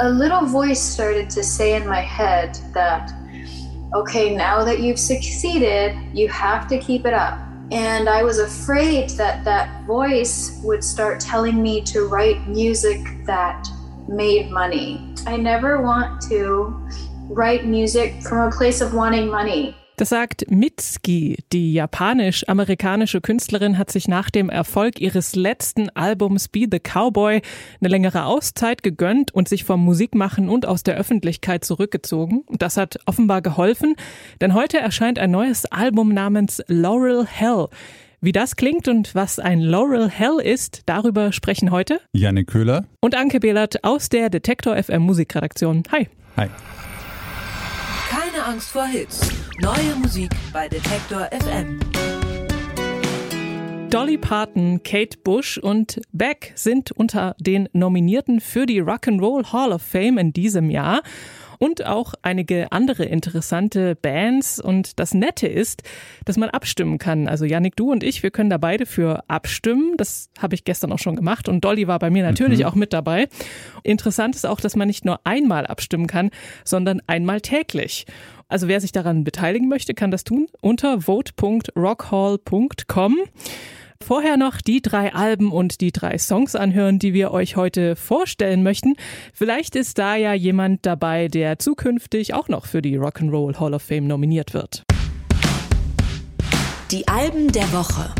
a 0.00 0.08
little 0.08 0.46
voice 0.46 0.80
started 0.80 1.28
to 1.30 1.42
say 1.42 1.74
in 1.74 1.86
my 1.86 2.00
head 2.00 2.54
that, 2.72 3.12
okay, 3.94 4.34
now 4.34 4.64
that 4.64 4.80
you've 4.80 4.98
succeeded, 4.98 5.96
you 6.14 6.28
have 6.28 6.68
to 6.68 6.78
keep 6.78 7.04
it 7.04 7.14
up. 7.14 7.38
And 7.70 8.08
I 8.08 8.22
was 8.22 8.38
afraid 8.38 9.10
that 9.10 9.44
that 9.44 9.84
voice 9.86 10.60
would 10.62 10.84
start 10.84 11.20
telling 11.20 11.60
me 11.60 11.80
to 11.82 12.06
write 12.06 12.48
music 12.48 13.00
that 13.26 13.66
made 14.08 14.50
money. 14.50 15.14
I 15.26 15.36
never 15.36 15.82
want 15.82 16.22
to 16.28 16.88
write 17.28 17.66
music 17.66 18.22
from 18.22 18.48
a 18.48 18.50
place 18.50 18.80
of 18.80 18.94
wanting 18.94 19.28
money. 19.28 19.76
Das 19.98 20.10
sagt 20.10 20.48
Mitski. 20.48 21.38
Die 21.52 21.72
japanisch-amerikanische 21.72 23.20
Künstlerin 23.20 23.78
hat 23.78 23.90
sich 23.90 24.06
nach 24.06 24.30
dem 24.30 24.48
Erfolg 24.48 25.00
ihres 25.00 25.34
letzten 25.34 25.90
Albums 25.90 26.46
Be 26.46 26.66
the 26.70 26.78
Cowboy 26.78 27.42
eine 27.80 27.88
längere 27.88 28.26
Auszeit 28.26 28.84
gegönnt 28.84 29.34
und 29.34 29.48
sich 29.48 29.64
vom 29.64 29.84
Musikmachen 29.84 30.48
und 30.48 30.66
aus 30.66 30.84
der 30.84 30.96
Öffentlichkeit 30.96 31.64
zurückgezogen. 31.64 32.44
Das 32.48 32.76
hat 32.76 33.00
offenbar 33.06 33.42
geholfen, 33.42 33.96
denn 34.40 34.54
heute 34.54 34.78
erscheint 34.78 35.18
ein 35.18 35.32
neues 35.32 35.66
Album 35.66 36.14
namens 36.14 36.62
Laurel 36.68 37.26
Hell. 37.26 37.66
Wie 38.20 38.30
das 38.30 38.54
klingt 38.54 38.86
und 38.86 39.16
was 39.16 39.40
ein 39.40 39.58
Laurel 39.58 40.08
Hell 40.08 40.38
ist, 40.40 40.82
darüber 40.86 41.32
sprechen 41.32 41.72
heute 41.72 42.00
Janne 42.12 42.44
Köhler 42.44 42.84
und 43.00 43.16
Anke 43.16 43.40
Behlert 43.40 43.82
aus 43.82 44.08
der 44.08 44.30
Detektor 44.30 44.80
FM 44.80 45.02
Musikredaktion. 45.02 45.82
Hi. 45.90 46.06
Hi. 46.36 46.46
Keine 48.38 48.52
Angst 48.52 48.70
vor 48.70 48.86
Hits. 48.86 49.20
Neue 49.60 49.96
Musik 50.00 50.30
bei 50.52 50.68
Detektor 50.68 51.28
FM. 51.32 51.80
Dolly 53.90 54.16
Parton, 54.16 54.80
Kate 54.84 55.18
Bush 55.24 55.58
und 55.58 56.00
Beck 56.12 56.52
sind 56.54 56.92
unter 56.92 57.34
den 57.40 57.68
Nominierten 57.72 58.40
für 58.40 58.66
die 58.66 58.80
Rock'n'Roll 58.80 59.52
Hall 59.52 59.72
of 59.72 59.82
Fame 59.82 60.18
in 60.18 60.32
diesem 60.32 60.70
Jahr 60.70 61.02
und 61.58 61.84
auch 61.84 62.14
einige 62.22 62.72
andere 62.72 63.04
interessante 63.04 63.96
Bands. 63.96 64.60
Und 64.60 64.98
das 64.98 65.14
Nette 65.14 65.46
ist, 65.46 65.82
dass 66.24 66.36
man 66.36 66.50
abstimmen 66.50 66.98
kann. 66.98 67.28
Also 67.28 67.44
Yannick, 67.44 67.76
du 67.76 67.90
und 67.90 68.02
ich, 68.02 68.22
wir 68.22 68.30
können 68.30 68.50
da 68.50 68.58
beide 68.58 68.86
für 68.86 69.24
abstimmen. 69.28 69.94
Das 69.96 70.30
habe 70.38 70.54
ich 70.54 70.64
gestern 70.64 70.92
auch 70.92 70.98
schon 70.98 71.16
gemacht 71.16 71.48
und 71.48 71.64
Dolly 71.64 71.86
war 71.88 71.98
bei 71.98 72.10
mir 72.10 72.22
natürlich 72.22 72.60
mhm. 72.60 72.66
auch 72.66 72.74
mit 72.74 72.92
dabei. 72.92 73.28
Interessant 73.82 74.36
ist 74.36 74.46
auch, 74.46 74.60
dass 74.60 74.76
man 74.76 74.88
nicht 74.88 75.04
nur 75.04 75.20
einmal 75.24 75.66
abstimmen 75.66 76.06
kann, 76.06 76.30
sondern 76.64 77.02
einmal 77.06 77.40
täglich. 77.40 78.06
Also 78.48 78.66
wer 78.66 78.80
sich 78.80 78.92
daran 78.92 79.24
beteiligen 79.24 79.68
möchte, 79.68 79.92
kann 79.94 80.10
das 80.10 80.24
tun 80.24 80.48
unter 80.60 81.02
vote.rockhall.com. 81.02 83.16
Vorher 84.00 84.36
noch 84.36 84.60
die 84.60 84.80
drei 84.80 85.12
Alben 85.12 85.50
und 85.52 85.80
die 85.80 85.90
drei 85.92 86.18
Songs 86.18 86.54
anhören, 86.54 86.98
die 86.98 87.12
wir 87.12 87.32
euch 87.32 87.56
heute 87.56 87.96
vorstellen 87.96 88.62
möchten. 88.62 88.94
Vielleicht 89.34 89.76
ist 89.76 89.98
da 89.98 90.16
ja 90.16 90.32
jemand 90.32 90.86
dabei, 90.86 91.28
der 91.28 91.58
zukünftig 91.58 92.32
auch 92.32 92.48
noch 92.48 92.66
für 92.66 92.80
die 92.80 92.98
Rock'n'Roll 92.98 93.60
Hall 93.60 93.74
of 93.74 93.82
Fame 93.82 94.06
nominiert 94.06 94.54
wird. 94.54 94.84
Die 96.90 97.06
Alben 97.06 97.52
der 97.52 97.70
Woche. 97.72 98.14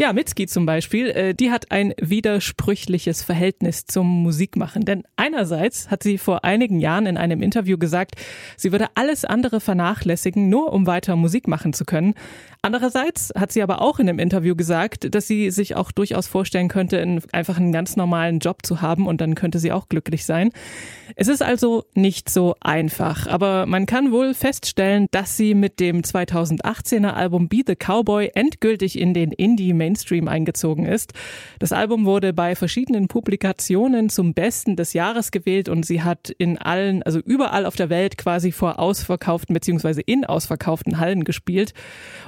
Ja, 0.00 0.14
Mitski 0.14 0.46
zum 0.46 0.64
Beispiel, 0.64 1.08
äh, 1.10 1.34
die 1.34 1.50
hat 1.50 1.70
ein 1.70 1.92
widersprüchliches 2.00 3.22
Verhältnis 3.22 3.84
zum 3.84 4.06
Musikmachen. 4.22 4.86
Denn 4.86 5.02
einerseits 5.16 5.90
hat 5.90 6.02
sie 6.02 6.16
vor 6.16 6.42
einigen 6.42 6.80
Jahren 6.80 7.04
in 7.04 7.18
einem 7.18 7.42
Interview 7.42 7.76
gesagt, 7.76 8.12
sie 8.56 8.72
würde 8.72 8.86
alles 8.94 9.26
andere 9.26 9.60
vernachlässigen, 9.60 10.48
nur 10.48 10.72
um 10.72 10.86
weiter 10.86 11.16
Musik 11.16 11.46
machen 11.48 11.74
zu 11.74 11.84
können. 11.84 12.14
Andererseits 12.62 13.30
hat 13.36 13.52
sie 13.52 13.62
aber 13.62 13.82
auch 13.82 13.98
in 13.98 14.08
einem 14.08 14.18
Interview 14.18 14.56
gesagt, 14.56 15.14
dass 15.14 15.26
sie 15.26 15.50
sich 15.50 15.76
auch 15.76 15.92
durchaus 15.92 16.26
vorstellen 16.26 16.68
könnte, 16.68 17.18
einfach 17.32 17.58
einen 17.58 17.72
ganz 17.72 17.96
normalen 17.96 18.38
Job 18.38 18.64
zu 18.64 18.80
haben 18.80 19.06
und 19.06 19.20
dann 19.20 19.34
könnte 19.34 19.58
sie 19.58 19.70
auch 19.70 19.90
glücklich 19.90 20.24
sein. 20.24 20.50
Es 21.14 21.28
ist 21.28 21.42
also 21.42 21.84
nicht 21.94 22.30
so 22.30 22.54
einfach, 22.60 23.26
aber 23.26 23.66
man 23.66 23.84
kann 23.84 24.12
wohl 24.12 24.32
feststellen, 24.32 25.08
dass 25.10 25.36
sie 25.36 25.54
mit 25.54 25.78
dem 25.78 26.00
2018er 26.00 27.12
Album 27.12 27.48
Be 27.48 27.62
the 27.66 27.76
Cowboy 27.76 28.30
endgültig 28.34 28.98
in 28.98 29.12
den 29.12 29.32
Indie-Mainstream 29.32 29.89
eingezogen 30.28 30.84
ist. 30.84 31.14
Das 31.58 31.72
Album 31.72 32.04
wurde 32.04 32.32
bei 32.32 32.54
verschiedenen 32.54 33.08
Publikationen 33.08 34.10
zum 34.10 34.34
Besten 34.34 34.76
des 34.76 34.92
Jahres 34.92 35.30
gewählt 35.30 35.68
und 35.68 35.86
sie 35.86 36.02
hat 36.02 36.30
in 36.30 36.58
allen, 36.58 37.02
also 37.02 37.20
überall 37.20 37.64
auf 37.64 37.76
der 37.76 37.88
Welt 37.88 38.18
quasi 38.18 38.52
vor 38.52 38.78
ausverkauften 38.78 39.54
beziehungsweise 39.54 40.02
in 40.02 40.24
ausverkauften 40.24 40.98
Hallen 40.98 41.24
gespielt. 41.24 41.72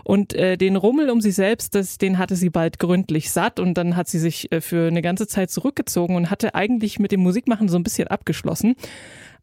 Und 0.05 0.23
und 0.23 0.35
äh, 0.35 0.57
den 0.57 0.77
Rummel 0.77 1.11
um 1.11 1.21
sie 1.21 1.33
selbst, 1.33 1.75
das, 1.75 1.99
den 1.99 2.17
hatte 2.17 2.37
sie 2.37 2.49
bald 2.49 2.79
gründlich 2.79 3.33
satt 3.33 3.59
und 3.59 3.75
dann 3.75 3.97
hat 3.97 4.07
sie 4.07 4.21
sich 4.21 4.53
äh, 4.53 4.61
für 4.61 4.87
eine 4.87 5.03
ganze 5.03 5.27
Zeit 5.27 5.51
zurückgezogen 5.51 6.15
und 6.15 6.31
hatte 6.31 6.55
eigentlich 6.55 7.01
mit 7.01 7.11
dem 7.11 7.21
Musikmachen 7.23 7.69
so 7.69 7.77
ein 7.77 7.83
bisschen 7.83 8.07
abgeschlossen. 8.07 8.77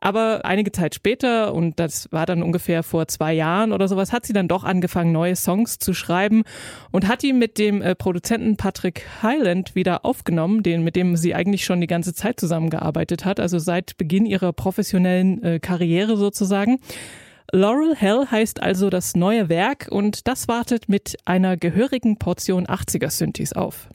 Aber 0.01 0.45
einige 0.45 0.71
Zeit 0.71 0.95
später, 0.95 1.53
und 1.53 1.79
das 1.79 2.07
war 2.11 2.25
dann 2.25 2.41
ungefähr 2.41 2.83
vor 2.83 3.07
zwei 3.07 3.33
Jahren 3.33 3.73
oder 3.73 3.87
sowas, 3.87 4.13
hat 4.13 4.25
sie 4.25 4.33
dann 4.33 4.47
doch 4.47 4.63
angefangen, 4.63 5.11
neue 5.11 5.35
Songs 5.35 5.77
zu 5.77 5.93
schreiben 5.93 6.43
und 6.91 7.07
hat 7.07 7.21
die 7.21 7.33
mit 7.33 7.57
dem 7.57 7.81
äh, 7.81 7.95
Produzenten 7.95 8.55
Patrick 8.55 9.05
Highland 9.21 9.75
wieder 9.75 10.05
aufgenommen, 10.05 10.63
den, 10.63 10.83
mit 10.83 10.95
dem 10.95 11.17
sie 11.17 11.35
eigentlich 11.35 11.65
schon 11.65 11.81
die 11.81 11.87
ganze 11.87 12.13
Zeit 12.13 12.39
zusammengearbeitet 12.39 13.25
hat, 13.25 13.39
also 13.39 13.59
seit 13.59 13.97
Beginn 13.97 14.25
ihrer 14.25 14.53
professionellen 14.53 15.43
äh, 15.43 15.59
Karriere 15.59 16.15
sozusagen. 16.15 16.79
Laurel 17.51 17.95
Hell 17.95 18.27
heißt 18.29 18.61
also 18.61 18.89
das 18.89 19.15
neue 19.15 19.49
Werk 19.49 19.87
und 19.89 20.27
das 20.27 20.47
wartet 20.47 20.87
mit 20.87 21.17
einer 21.25 21.57
gehörigen 21.57 22.17
Portion 22.17 22.67
80er 22.67 23.09
Synthes 23.09 23.53
auf. 23.53 23.89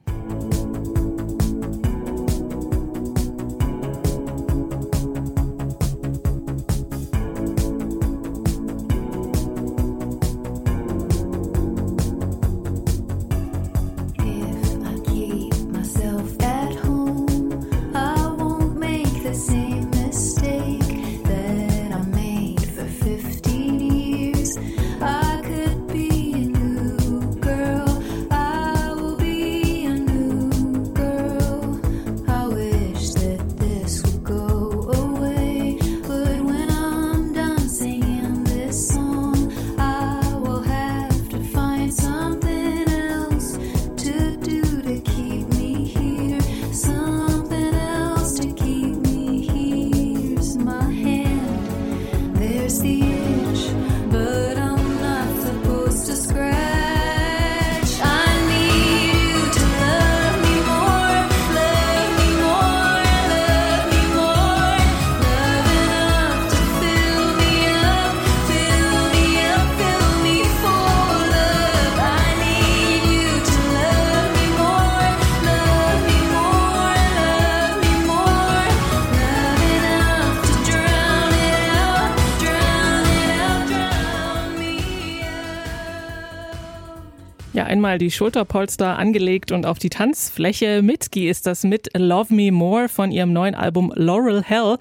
Einmal 87.85 87.99
die 87.99 88.11
Schulterpolster 88.11 88.99
angelegt 88.99 89.53
und 89.53 89.67
auf 89.67 89.79
die 89.79 89.91
Tanzfläche. 89.91 90.81
Mitski 90.81 91.29
ist 91.29 91.47
das 91.47 91.65
mit 91.65 91.91
Love 91.95 92.33
Me 92.33 92.51
More 92.51 92.89
von 92.89 93.13
ihrem 93.13 93.35
neuen 93.35 93.55
Album 93.55 93.93
Laurel 93.95 94.43
Hell. 94.43 94.79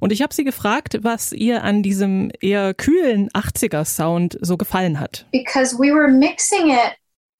Und 0.00 0.12
ich 0.12 0.20
habe 0.20 0.34
sie 0.34 0.44
gefragt, 0.44 0.98
was 1.00 1.32
ihr 1.32 1.64
an 1.64 1.82
diesem 1.82 2.30
eher 2.42 2.74
kühlen 2.74 3.30
80er 3.30 3.86
Sound 3.86 4.36
so 4.42 4.58
gefallen 4.58 5.00
hat. 5.00 5.24
Because 5.32 5.78
we 5.78 5.90
were 5.94 6.08
mixing 6.08 6.68
it 6.68 6.92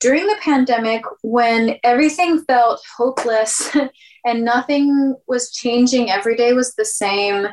during 0.02 0.22
the 0.22 0.36
pandemic 0.42 1.04
when 1.22 1.76
everything 1.82 2.42
felt 2.48 2.80
hopeless 2.96 3.70
and 4.24 4.42
nothing 4.42 5.14
was 5.26 5.52
changing, 5.52 6.08
every 6.08 6.36
day 6.36 6.54
was 6.54 6.74
the 6.76 6.86
same. 6.86 7.48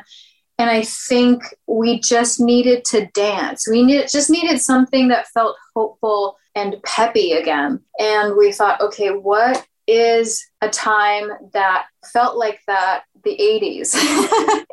And 0.58 0.70
I 0.70 0.82
think 0.82 1.42
we 1.66 2.00
just 2.00 2.40
needed 2.40 2.86
to 2.86 3.06
dance. 3.12 3.68
We 3.70 3.82
needed, 3.82 4.08
just 4.10 4.30
needed 4.30 4.62
something 4.62 5.08
that 5.08 5.26
felt 5.34 5.56
hopeful 5.76 6.36
and 6.60 6.82
peppy 6.82 7.32
again. 7.32 7.80
And 7.98 8.36
we 8.36 8.52
thought, 8.52 8.80
okay, 8.80 9.08
what 9.10 9.66
is 9.86 10.46
a 10.60 10.68
time 10.68 11.30
that 11.52 11.86
felt 12.12 12.36
like 12.36 12.60
that 12.66 13.02
the 13.24 13.36
80s. 13.36 14.64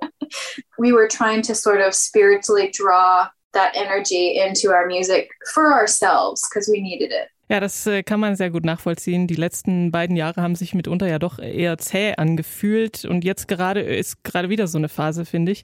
we 0.79 0.91
were 0.91 1.07
trying 1.07 1.41
to 1.43 1.55
sort 1.55 1.81
of 1.81 1.93
spiritually 1.93 2.69
draw 2.71 3.27
that 3.53 3.75
energy 3.75 4.39
into 4.39 4.71
our 4.71 4.85
music 4.85 5.29
for 5.53 5.73
ourselves 5.73 6.47
because 6.47 6.69
we 6.69 6.81
needed 6.81 7.11
it. 7.11 7.29
Ja, 7.49 7.61
das 7.61 7.87
äh, 7.87 8.03
kann 8.03 8.19
man 8.19 8.35
sehr 8.35 8.49
gut 8.49 8.65
nachvollziehen. 8.65 9.25
Die 9.25 9.35
letzten 9.35 9.89
beiden 9.89 10.17
Jahre 10.17 10.41
haben 10.41 10.55
sich 10.55 10.73
mitunter 10.73 11.07
ja 11.07 11.17
doch 11.17 11.39
eher 11.39 11.77
zäh 11.77 12.13
angefühlt 12.17 13.05
und 13.05 13.23
jetzt 13.23 13.47
gerade 13.47 13.79
ist 13.79 14.21
gerade 14.25 14.49
wieder 14.49 14.67
so 14.67 14.77
eine 14.77 14.89
Phase, 14.89 15.23
finde 15.23 15.53
ich. 15.53 15.61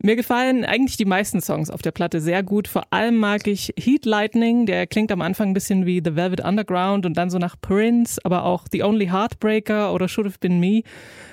Mir 0.00 0.14
gefallen 0.14 0.64
eigentlich 0.64 0.96
die 0.96 1.04
meisten 1.04 1.40
Songs 1.40 1.68
auf 1.68 1.82
der 1.82 1.90
Platte 1.90 2.20
sehr 2.20 2.44
gut. 2.44 2.68
Vor 2.68 2.84
allem 2.90 3.16
mag 3.16 3.48
ich 3.48 3.74
Heat 3.76 4.06
Lightning, 4.06 4.66
der 4.66 4.86
klingt 4.86 5.10
am 5.10 5.20
Anfang 5.20 5.48
ein 5.48 5.54
bisschen 5.54 5.84
wie 5.84 6.00
The 6.04 6.14
Velvet 6.14 6.44
Underground 6.44 7.04
und 7.06 7.16
dann 7.16 7.28
so 7.28 7.38
nach 7.38 7.56
Prince, 7.60 8.20
aber 8.22 8.44
auch 8.44 8.66
The 8.70 8.84
Only 8.84 9.06
Heartbreaker 9.06 9.92
oder 9.92 10.06
Should 10.06 10.28
Have 10.28 10.38
Been 10.38 10.60
Me. 10.60 10.82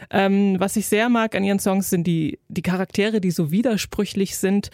Ähm, 0.10 0.56
was 0.60 0.76
ich 0.76 0.88
sehr 0.88 1.10
mag 1.10 1.36
an 1.36 1.44
ihren 1.44 1.60
Songs 1.60 1.90
sind 1.90 2.06
die, 2.08 2.40
die 2.48 2.62
Charaktere, 2.62 3.22
die 3.22 3.32
so 3.32 3.52
widersprüchlich 3.52 4.38
sind. 4.38 4.70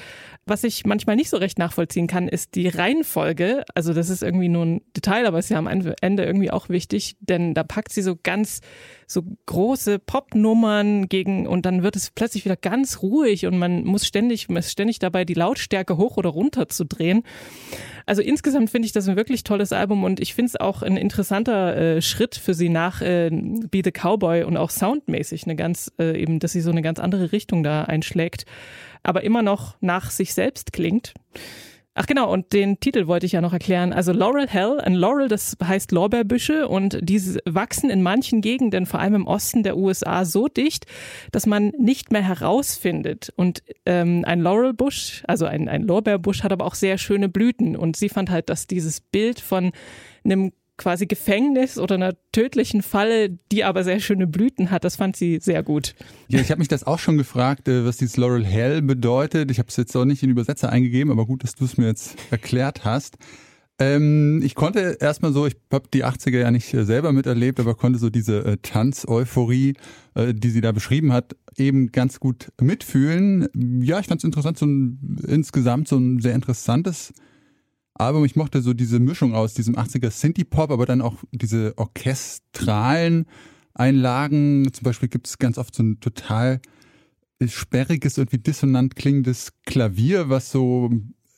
Was 0.45 0.63
ich 0.63 0.85
manchmal 0.85 1.15
nicht 1.15 1.29
so 1.29 1.37
recht 1.37 1.59
nachvollziehen 1.59 2.07
kann, 2.07 2.27
ist 2.27 2.55
die 2.55 2.67
Reihenfolge. 2.67 3.63
Also 3.75 3.93
das 3.93 4.09
ist 4.09 4.23
irgendwie 4.23 4.49
nur 4.49 4.65
ein 4.65 4.81
Detail, 4.95 5.08
aber 5.09 5.39
ist 5.39 5.49
ja 5.49 5.57
am 5.57 5.67
Ende 5.67 6.23
irgendwie 6.23 6.51
auch 6.51 6.69
wichtig, 6.69 7.17
denn 7.19 7.53
da 7.53 7.63
packt 7.63 7.91
sie 7.91 8.01
so 8.01 8.17
ganz 8.21 8.61
so 9.07 9.23
große 9.47 9.97
Popnummern 9.97 11.09
gegen 11.09 11.47
und 11.47 11.65
dann 11.65 11.81
wird 11.81 11.95
es 11.95 12.11
plötzlich 12.11 12.45
wieder 12.45 12.55
ganz 12.55 13.01
ruhig 13.01 13.47
und 13.47 13.57
man 13.57 13.83
muss 13.83 14.05
ständig, 14.05 14.49
man 14.49 14.57
ist 14.57 14.71
ständig 14.71 14.99
dabei, 14.99 15.25
die 15.25 15.33
Lautstärke 15.33 15.97
hoch 15.97 16.17
oder 16.17 16.29
runter 16.29 16.69
zu 16.69 16.85
drehen. 16.85 17.23
Also 18.05 18.21
insgesamt 18.21 18.69
finde 18.69 18.85
ich 18.85 18.91
das 18.91 19.07
ein 19.07 19.15
wirklich 19.15 19.43
tolles 19.43 19.73
Album 19.73 20.03
und 20.03 20.19
ich 20.19 20.35
finde 20.35 20.49
es 20.49 20.55
auch 20.55 20.83
ein 20.83 20.95
interessanter 20.95 21.75
äh, 21.75 22.01
Schritt 22.01 22.35
für 22.35 22.53
sie 22.53 22.69
nach 22.69 23.01
äh, 23.01 23.29
Be 23.31 23.81
the 23.83 23.91
Cowboy 23.91 24.43
und 24.43 24.57
auch 24.57 24.69
soundmäßig 24.69 25.45
eine 25.45 25.55
ganz, 25.55 25.91
äh, 25.99 26.19
eben, 26.19 26.39
dass 26.39 26.51
sie 26.51 26.61
so 26.61 26.69
eine 26.69 26.83
ganz 26.83 26.99
andere 26.99 27.31
Richtung 27.31 27.63
da 27.63 27.83
einschlägt, 27.85 28.45
aber 29.01 29.23
immer 29.23 29.41
noch 29.41 29.75
nach 29.81 30.11
sich 30.11 30.35
selbst 30.35 30.71
klingt. 30.71 31.13
Ach 32.01 32.05
genau, 32.05 32.31
und 32.31 32.53
den 32.53 32.79
Titel 32.79 33.07
wollte 33.07 33.25
ich 33.25 33.33
ja 33.33 33.41
noch 33.41 33.51
erklären. 33.51 33.91
Also 33.91 34.13
Laurel 34.13 34.47
Hell, 34.47 34.79
ein 34.79 34.93
Laurel, 34.93 35.27
das 35.27 35.57
heißt 35.61 35.91
Lorbeerbüsche 35.91 36.69
und 36.69 36.97
diese 37.01 37.41
wachsen 37.43 37.89
in 37.89 38.01
manchen 38.01 38.39
Gegenden, 38.39 38.85
vor 38.85 39.01
allem 39.01 39.15
im 39.15 39.27
Osten 39.27 39.63
der 39.63 39.75
USA, 39.75 40.23
so 40.23 40.47
dicht, 40.47 40.85
dass 41.33 41.45
man 41.45 41.73
nicht 41.77 42.13
mehr 42.13 42.21
herausfindet. 42.21 43.33
Und 43.35 43.63
ähm, 43.85 44.23
ein 44.25 44.39
Laurelbusch, 44.39 45.23
also 45.27 45.45
ein, 45.45 45.67
ein 45.67 45.83
Lorbeerbusch, 45.83 46.41
hat 46.41 46.53
aber 46.53 46.63
auch 46.63 46.75
sehr 46.75 46.97
schöne 46.97 47.27
Blüten. 47.27 47.75
Und 47.75 47.97
sie 47.97 48.07
fand 48.07 48.29
halt, 48.29 48.49
dass 48.49 48.65
dieses 48.65 49.01
Bild 49.01 49.41
von 49.41 49.73
einem 50.23 50.53
quasi 50.79 51.05
Gefängnis 51.05 51.77
oder 51.77 51.95
einer 51.95 52.15
tödlichen 52.31 52.81
Falle, 52.81 53.37
die 53.51 53.63
aber 53.63 53.83
sehr 53.83 53.99
schöne 53.99 54.25
Blüten 54.25 54.71
hat. 54.71 54.83
Das 54.83 54.95
fand 54.95 55.15
sie 55.15 55.37
sehr 55.39 55.61
gut. 55.61 55.93
Ja, 56.29 56.39
ich 56.39 56.49
habe 56.49 56.59
mich 56.59 56.67
das 56.67 56.83
auch 56.85 56.97
schon 56.97 57.17
gefragt, 57.17 57.67
äh, 57.67 57.85
was 57.85 57.97
dieses 57.97 58.17
Laurel 58.17 58.43
Hell 58.43 58.81
bedeutet. 58.81 59.51
Ich 59.51 59.59
habe 59.59 59.69
es 59.69 59.77
jetzt 59.77 59.95
auch 59.95 60.05
nicht 60.05 60.23
in 60.23 60.31
Übersetzer 60.31 60.71
eingegeben, 60.71 61.11
aber 61.11 61.27
gut, 61.27 61.43
dass 61.43 61.53
du 61.53 61.65
es 61.65 61.77
mir 61.77 61.85
jetzt 61.85 62.15
erklärt 62.31 62.85
hast. 62.85 63.17
Ähm, 63.79 64.41
ich 64.43 64.55
konnte 64.55 64.97
erstmal 64.99 65.31
so, 65.31 65.45
ich 65.45 65.55
habe 65.71 65.87
die 65.93 66.03
80er 66.03 66.37
ja 66.37 66.51
nicht 66.51 66.73
äh, 66.73 66.83
selber 66.83 67.13
miterlebt, 67.13 67.59
aber 67.59 67.75
konnte 67.75 67.97
so 67.97 68.09
diese 68.09 68.43
äh, 68.43 68.57
Tanz-Euphorie, 68.61 69.75
äh, 70.15 70.33
die 70.33 70.49
sie 70.49 70.59
da 70.61 70.73
beschrieben 70.73 71.13
hat, 71.13 71.35
eben 71.57 71.91
ganz 71.91 72.19
gut 72.19 72.49
mitfühlen. 72.59 73.47
Ja, 73.81 73.99
ich 73.99 74.07
fand 74.07 74.19
es 74.19 74.25
interessant, 74.25 74.57
so 74.57 74.65
ein, 74.65 75.17
insgesamt 75.25 75.87
so 75.87 75.97
ein 75.97 76.19
sehr 76.19 76.35
interessantes 76.35 77.13
Album. 77.99 78.25
Ich 78.25 78.35
mochte 78.35 78.61
so 78.61 78.73
diese 78.73 78.99
Mischung 78.99 79.33
aus 79.33 79.53
diesem 79.53 79.75
80er 79.75 80.11
Synthie-Pop, 80.11 80.71
aber 80.71 80.85
dann 80.85 81.01
auch 81.01 81.15
diese 81.31 81.73
orchestralen 81.77 83.25
Einlagen. 83.73 84.71
Zum 84.73 84.83
Beispiel 84.83 85.09
gibt 85.09 85.27
es 85.27 85.37
ganz 85.37 85.57
oft 85.57 85.75
so 85.75 85.83
ein 85.83 85.99
total 85.99 86.61
sperriges, 87.45 88.17
irgendwie 88.17 88.37
dissonant 88.37 88.95
klingendes 88.95 89.53
Klavier, 89.65 90.29
was 90.29 90.51
so 90.51 90.89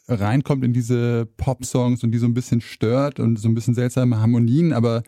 reinkommt 0.08 0.64
in 0.64 0.74
diese 0.74 1.28
Pop-Songs 1.38 2.04
und 2.04 2.12
die 2.12 2.18
so 2.18 2.26
ein 2.26 2.34
bisschen 2.34 2.62
stört 2.62 3.20
und 3.20 3.38
so 3.38 3.48
ein 3.48 3.56
bisschen 3.56 3.76
seltsame 3.76 4.20
Harmonien, 4.20 4.74
aber 4.74 5.04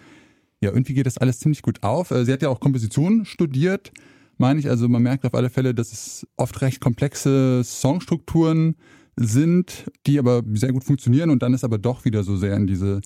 ja, 0.62 0.70
irgendwie 0.72 0.94
geht 0.94 1.06
das 1.06 1.18
alles 1.18 1.40
ziemlich 1.40 1.62
gut 1.62 1.84
auf. 1.84 2.12
Äh, 2.12 2.24
sie 2.26 2.32
hat 2.32 2.42
ja 2.42 2.50
auch 2.50 2.62
Komposition 2.62 3.26
studiert, 3.26 3.92
meine 4.38 4.60
ich. 4.60 4.70
Also 4.70 4.88
man 4.88 5.04
merkt 5.04 5.26
auf 5.26 5.34
alle 5.34 5.50
Fälle, 5.50 5.74
dass 5.74 5.92
es 5.92 6.28
oft 6.38 6.62
recht 6.62 6.80
komplexe 6.80 7.64
Songstrukturen 7.66 8.76
sind, 9.16 9.86
die 10.06 10.20
aber 10.20 10.44
sehr 10.54 10.72
gut 10.72 10.84
funktionieren 10.84 11.30
und 11.30 11.44
dann 11.44 11.54
ist 11.54 11.64
aber 11.64 11.78
doch 11.78 12.06
wieder 12.06 12.24
so 12.24 12.36
sehr 12.36 12.56
in 12.56 12.68
diese 12.68 13.02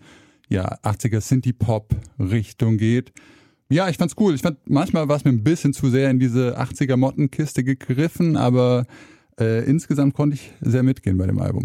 ja, 0.50 0.78
80er 0.84 1.22
Synthie-Pop-Richtung 1.22 2.78
geht. 2.78 3.12
Ja, 3.70 3.90
ich 3.90 3.98
fand's 3.98 4.16
cool. 4.18 4.34
Ich 4.34 4.42
fand, 4.42 4.58
manchmal 4.70 5.10
war 5.10 5.18
es 5.18 5.26
mir 5.26 5.32
ein 5.32 5.44
bisschen 5.44 5.74
zu 5.74 5.90
sehr 5.90 6.10
in 6.10 6.20
diese 6.20 6.58
80er 6.58 6.96
Mottenkiste 6.96 7.64
gegriffen, 7.64 8.38
aber 8.38 8.86
äh, 9.40 9.64
insgesamt 9.66 10.14
konnte 10.14 10.36
ich 10.36 10.52
sehr 10.62 10.84
mitgehen 10.84 11.18
bei 11.18 11.28
dem 11.28 11.40
Album. 11.40 11.64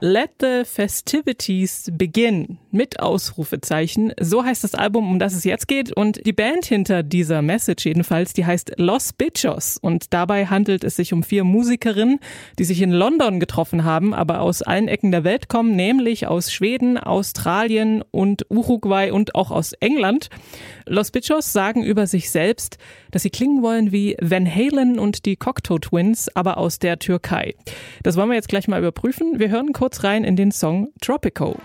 Let 0.00 0.30
the 0.40 0.62
Festivities 0.64 1.90
Begin 1.92 2.58
mit 2.70 3.00
Ausrufezeichen. 3.00 4.12
So 4.18 4.44
heißt 4.44 4.64
das 4.64 4.74
Album, 4.74 5.10
um 5.10 5.18
das 5.18 5.34
es 5.34 5.44
jetzt 5.44 5.68
geht. 5.68 5.92
Und 5.92 6.24
die 6.24 6.32
Band 6.32 6.64
hinter 6.64 7.02
dieser 7.02 7.42
Message 7.42 7.84
jedenfalls, 7.84 8.32
die 8.32 8.46
heißt 8.46 8.74
Los 8.76 9.12
Bichos. 9.12 9.76
Und 9.76 10.14
dabei 10.14 10.46
handelt 10.46 10.84
es 10.84 10.96
sich 10.96 11.12
um 11.12 11.22
vier 11.22 11.44
Musikerinnen, 11.44 12.20
die 12.58 12.64
sich 12.64 12.80
in 12.80 12.92
London 12.92 13.40
getroffen 13.40 13.84
haben, 13.84 14.14
aber 14.14 14.40
aus 14.40 14.62
allen 14.62 14.88
Ecken 14.88 15.10
der 15.10 15.24
Welt 15.24 15.48
kommen, 15.48 15.76
nämlich 15.76 16.28
aus 16.28 16.52
Schweden, 16.52 16.96
Australien 16.96 18.02
und 18.10 18.46
Uruguay 18.48 19.10
und 19.10 19.34
auch 19.34 19.50
aus 19.50 19.72
England. 19.74 20.30
Los 20.86 21.10
Bichos 21.10 21.52
sagen 21.52 21.82
über 21.82 22.06
sich 22.06 22.30
selbst, 22.30 22.78
dass 23.10 23.22
sie 23.22 23.30
klingen 23.30 23.62
wollen 23.62 23.92
wie 23.92 24.16
Van 24.20 24.46
Halen 24.46 24.98
und 24.98 25.26
die 25.26 25.36
Cocteau 25.36 25.78
Twins, 25.78 26.34
aber 26.34 26.56
aus 26.56 26.78
der 26.78 26.99
Türkei. 27.00 27.54
Das 28.04 28.16
wollen 28.16 28.28
wir 28.28 28.36
jetzt 28.36 28.48
gleich 28.48 28.68
mal 28.68 28.78
überprüfen. 28.78 29.40
Wir 29.40 29.50
hören 29.50 29.72
kurz 29.72 30.04
rein 30.04 30.22
in 30.22 30.36
den 30.36 30.52
Song 30.52 30.92
Tropico. 31.00 31.56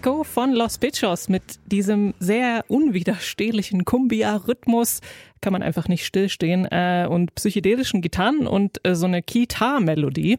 Tropico 0.00 0.24
von 0.24 0.52
Los 0.52 0.78
Bichos 0.78 1.28
mit 1.28 1.42
diesem 1.66 2.14
sehr 2.18 2.64
unwiderstehlichen 2.68 3.84
Cumbia-Rhythmus 3.84 5.00
kann 5.40 5.52
man 5.52 5.62
einfach 5.62 5.88
nicht 5.88 6.04
stillstehen, 6.04 6.66
äh, 6.70 7.06
und 7.08 7.34
psychedelischen 7.34 8.02
Gitarren 8.02 8.46
und 8.46 8.84
äh, 8.86 8.94
so 8.94 9.06
eine 9.06 9.22
Kitar-Melodie. 9.22 10.38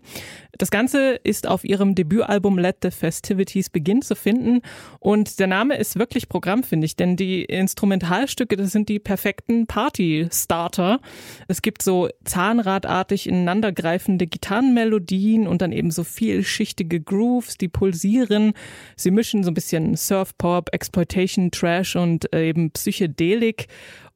Das 0.58 0.70
Ganze 0.70 1.16
ist 1.24 1.48
auf 1.48 1.64
ihrem 1.64 1.96
Debütalbum 1.96 2.58
Let 2.58 2.78
the 2.84 2.92
Festivities 2.92 3.70
Begin 3.70 4.02
zu 4.02 4.16
finden 4.16 4.62
und 5.00 5.40
der 5.40 5.48
Name 5.48 5.78
ist 5.78 5.98
wirklich 5.98 6.30
Programm, 6.30 6.64
finde 6.64 6.86
ich, 6.86 6.96
denn 6.96 7.16
die 7.16 7.44
Instrumentalstücke, 7.44 8.58
das 8.58 8.72
sind 8.72 8.90
die 8.90 9.00
perfekten 9.00 9.68
Party-Starter. 9.68 11.00
Es 11.48 11.62
gibt 11.62 11.82
so 11.82 12.10
zahnradartig 12.26 13.28
ineinandergreifende 13.28 14.28
Gitarrenmelodien 14.28 15.48
und 15.48 15.62
dann 15.62 15.72
eben 15.72 15.92
so 15.92 16.04
vielschichtige 16.04 17.02
Grooves, 17.02 17.58
die 17.58 17.68
pulsieren. 17.68 18.54
Sie 18.96 19.12
mischen 19.12 19.44
so 19.44 19.52
ein 19.52 19.56
bisschen 19.56 19.96
Surf-Pop, 19.96 20.70
Exploitation, 20.74 21.52
Trash 21.52 21.96
und 21.96 22.32
äh, 22.34 22.50
eben 22.50 22.72
Psychedelik. 22.72 23.68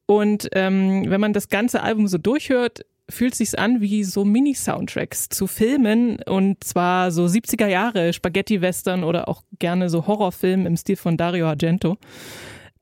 Und 0.07 0.49
ähm, 0.53 1.05
wenn 1.07 1.21
man 1.21 1.33
das 1.33 1.49
ganze 1.49 1.81
Album 1.81 2.07
so 2.07 2.17
durchhört, 2.17 2.85
fühlt 3.09 3.35
sich's 3.35 3.55
an 3.55 3.81
wie 3.81 4.03
so 4.03 4.25
Mini-Soundtracks 4.25 5.29
zu 5.29 5.47
Filmen 5.47 6.19
und 6.25 6.63
zwar 6.63 7.11
so 7.11 7.25
70er 7.25 7.67
Jahre 7.67 8.13
Spaghetti-Western 8.13 9.03
oder 9.03 9.27
auch 9.27 9.43
gerne 9.59 9.89
so 9.89 10.07
Horrorfilm 10.07 10.65
im 10.65 10.77
Stil 10.77 10.95
von 10.95 11.17
Dario 11.17 11.47
Argento. 11.47 11.97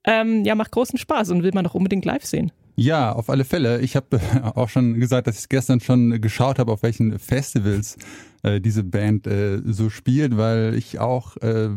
Ähm, 0.05 0.43
ja, 0.43 0.55
macht 0.55 0.71
großen 0.71 0.97
Spaß 0.97 1.31
und 1.31 1.43
will 1.43 1.51
man 1.53 1.63
doch 1.63 1.75
unbedingt 1.75 2.05
live 2.05 2.25
sehen. 2.25 2.51
Ja, 2.75 3.11
auf 3.11 3.29
alle 3.29 3.45
Fälle. 3.45 3.81
Ich 3.81 3.95
habe 3.95 4.19
auch 4.55 4.69
schon 4.69 4.99
gesagt, 4.99 5.27
dass 5.27 5.39
ich 5.39 5.49
gestern 5.49 5.79
schon 5.79 6.21
geschaut 6.21 6.59
habe, 6.59 6.71
auf 6.71 6.83
welchen 6.83 7.19
Festivals 7.19 7.97
äh, 8.43 8.59
diese 8.59 8.83
Band 8.83 9.27
äh, 9.27 9.61
so 9.65 9.89
spielt, 9.89 10.37
weil 10.37 10.73
ich 10.75 10.99
auch 10.99 11.37
äh, 11.37 11.69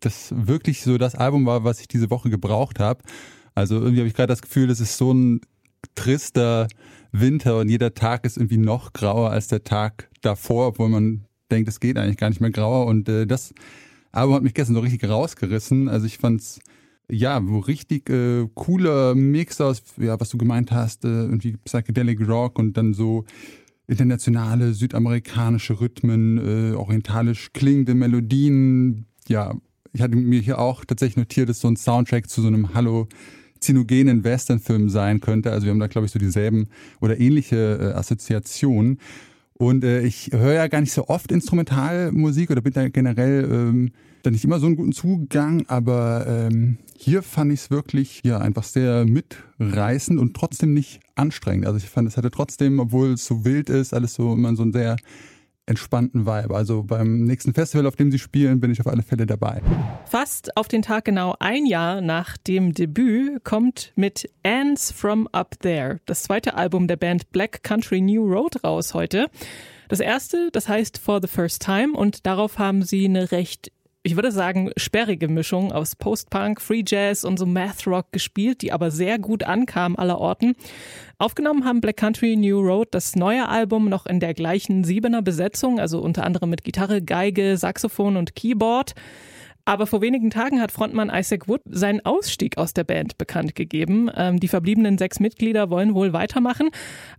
das 0.00 0.32
wirklich 0.36 0.82
so 0.82 0.98
das 0.98 1.14
Album 1.14 1.46
war, 1.46 1.64
was 1.64 1.80
ich 1.80 1.88
diese 1.88 2.10
Woche 2.10 2.30
gebraucht 2.30 2.80
habe. 2.80 3.02
Also 3.54 3.76
irgendwie 3.76 3.98
habe 3.98 4.08
ich 4.08 4.14
gerade 4.14 4.32
das 4.32 4.42
Gefühl, 4.42 4.66
das 4.66 4.80
ist 4.80 4.96
so 4.96 5.12
ein 5.12 5.40
trister 5.94 6.68
Winter 7.12 7.58
und 7.58 7.68
jeder 7.68 7.94
Tag 7.94 8.24
ist 8.24 8.36
irgendwie 8.36 8.58
noch 8.58 8.92
grauer 8.92 9.30
als 9.30 9.48
der 9.48 9.62
Tag 9.62 10.10
davor, 10.22 10.68
obwohl 10.68 10.88
man 10.88 11.24
denkt, 11.50 11.68
es 11.68 11.80
geht 11.80 11.96
eigentlich 11.96 12.16
gar 12.16 12.28
nicht 12.28 12.40
mehr 12.40 12.50
grauer. 12.50 12.86
Und 12.86 13.08
äh, 13.08 13.26
das 13.26 13.54
Album 14.12 14.34
hat 14.34 14.42
mich 14.42 14.54
gestern 14.54 14.74
so 14.74 14.80
richtig 14.80 15.08
rausgerissen. 15.08 15.88
Also 15.88 16.06
ich 16.06 16.18
fand's 16.18 16.58
ja, 17.10 17.46
wo 17.46 17.58
richtig 17.58 18.08
äh, 18.08 18.48
cooler 18.54 19.14
Mix 19.14 19.60
aus, 19.60 19.82
ja, 19.98 20.18
was 20.18 20.30
du 20.30 20.38
gemeint 20.38 20.72
hast, 20.72 21.04
äh, 21.04 21.08
irgendwie 21.08 21.56
Psychedelic 21.64 22.26
Rock 22.26 22.58
und 22.58 22.76
dann 22.76 22.94
so 22.94 23.24
internationale 23.86 24.72
südamerikanische 24.72 25.80
Rhythmen, 25.80 26.38
äh, 26.38 26.74
orientalisch 26.74 27.52
klingende 27.52 27.94
Melodien. 27.94 29.06
Ja, 29.28 29.54
ich 29.92 30.00
hatte 30.00 30.16
mir 30.16 30.40
hier 30.40 30.58
auch 30.58 30.84
tatsächlich 30.84 31.18
notiert, 31.18 31.50
dass 31.50 31.60
so 31.60 31.68
ein 31.68 31.76
Soundtrack 31.76 32.28
zu 32.28 32.40
so 32.40 32.48
einem 32.48 32.72
Hallo 32.74 33.08
zinogenen 33.64 34.24
Westernfilm 34.24 34.88
sein 34.88 35.20
könnte. 35.20 35.50
Also 35.50 35.64
wir 35.64 35.72
haben 35.72 35.80
da, 35.80 35.86
glaube 35.86 36.06
ich, 36.06 36.12
so 36.12 36.18
dieselben 36.18 36.68
oder 37.00 37.18
ähnliche 37.18 37.78
äh, 37.80 37.98
Assoziationen. 37.98 38.98
Und 39.54 39.84
äh, 39.84 40.02
ich 40.02 40.30
höre 40.32 40.54
ja 40.54 40.66
gar 40.68 40.80
nicht 40.80 40.92
so 40.92 41.08
oft 41.08 41.30
Instrumentalmusik 41.32 42.50
oder 42.50 42.60
bin 42.60 42.72
da 42.72 42.88
generell 42.88 43.48
ähm, 43.50 43.90
da 44.24 44.30
nicht 44.30 44.44
immer 44.44 44.58
so 44.58 44.66
einen 44.66 44.76
guten 44.76 44.92
Zugang, 44.92 45.64
aber 45.68 46.26
ähm, 46.26 46.78
hier 46.96 47.22
fand 47.22 47.52
ich 47.52 47.60
es 47.60 47.70
wirklich 47.70 48.22
ja 48.24 48.38
einfach 48.38 48.64
sehr 48.64 49.04
mitreißend 49.04 50.18
und 50.18 50.34
trotzdem 50.34 50.72
nicht 50.72 51.00
anstrengend. 51.14 51.66
Also 51.66 51.78
ich 51.78 51.88
fand, 51.88 52.08
es 52.08 52.16
hatte 52.16 52.30
trotzdem, 52.30 52.80
obwohl 52.80 53.12
es 53.12 53.26
so 53.26 53.44
wild 53.44 53.68
ist, 53.68 53.92
alles 53.92 54.14
so 54.14 54.32
immer 54.32 54.56
so 54.56 54.62
ein 54.62 54.72
sehr 54.72 54.96
entspannten 55.66 56.26
Vibe. 56.26 56.54
Also 56.54 56.82
beim 56.82 57.24
nächsten 57.24 57.54
Festival, 57.54 57.86
auf 57.86 57.96
dem 57.96 58.10
sie 58.10 58.18
spielen, 58.18 58.60
bin 58.60 58.70
ich 58.70 58.80
auf 58.80 58.86
alle 58.86 59.02
Fälle 59.02 59.26
dabei. 59.26 59.62
Fast 60.06 60.56
auf 60.56 60.68
den 60.68 60.82
Tag 60.82 61.04
genau 61.04 61.34
ein 61.38 61.66
Jahr 61.66 62.00
nach 62.00 62.36
dem 62.36 62.72
Debüt 62.72 63.44
kommt 63.44 63.92
mit 63.96 64.30
Ants 64.42 64.92
from 64.92 65.28
Up 65.32 65.58
There 65.60 66.00
das 66.06 66.24
zweite 66.24 66.54
Album 66.54 66.86
der 66.86 66.96
Band 66.96 67.30
Black 67.30 67.62
Country 67.62 68.00
New 68.00 68.24
Road 68.24 68.62
raus 68.64 68.94
heute. 68.94 69.28
Das 69.88 70.00
erste, 70.00 70.48
das 70.52 70.68
heißt 70.68 70.98
For 70.98 71.20
the 71.20 71.28
First 71.28 71.62
Time 71.62 71.92
und 71.92 72.26
darauf 72.26 72.58
haben 72.58 72.82
sie 72.82 73.04
eine 73.04 73.32
recht 73.32 73.70
ich 74.06 74.16
würde 74.16 74.30
sagen, 74.30 74.70
sperrige 74.76 75.28
Mischung 75.28 75.72
aus 75.72 75.96
Post-Punk, 75.96 76.60
Free 76.60 76.84
Jazz 76.86 77.24
und 77.24 77.38
so 77.38 77.46
Math 77.46 77.86
Rock 77.86 78.12
gespielt, 78.12 78.60
die 78.60 78.70
aber 78.70 78.90
sehr 78.90 79.18
gut 79.18 79.44
ankam 79.44 79.96
aller 79.96 80.18
Orten. 80.18 80.56
Aufgenommen 81.16 81.64
haben 81.64 81.80
Black 81.80 81.96
Country 81.96 82.36
New 82.36 82.60
Road 82.60 82.88
das 82.90 83.16
neue 83.16 83.48
Album 83.48 83.88
noch 83.88 84.04
in 84.04 84.20
der 84.20 84.34
gleichen 84.34 84.84
Siebener 84.84 85.22
Besetzung, 85.22 85.80
also 85.80 86.00
unter 86.00 86.24
anderem 86.24 86.50
mit 86.50 86.64
Gitarre, 86.64 87.00
Geige, 87.00 87.56
Saxophon 87.56 88.18
und 88.18 88.36
Keyboard. 88.36 88.94
Aber 89.64 89.86
vor 89.86 90.02
wenigen 90.02 90.30
Tagen 90.30 90.60
hat 90.60 90.72
Frontmann 90.72 91.10
Isaac 91.10 91.48
Wood 91.48 91.62
seinen 91.64 92.04
Ausstieg 92.04 92.58
aus 92.58 92.74
der 92.74 92.84
Band 92.84 93.16
bekannt 93.16 93.54
gegeben. 93.54 94.10
Ähm, 94.14 94.38
die 94.38 94.48
verbliebenen 94.48 94.98
sechs 94.98 95.20
Mitglieder 95.20 95.70
wollen 95.70 95.94
wohl 95.94 96.12
weitermachen. 96.12 96.68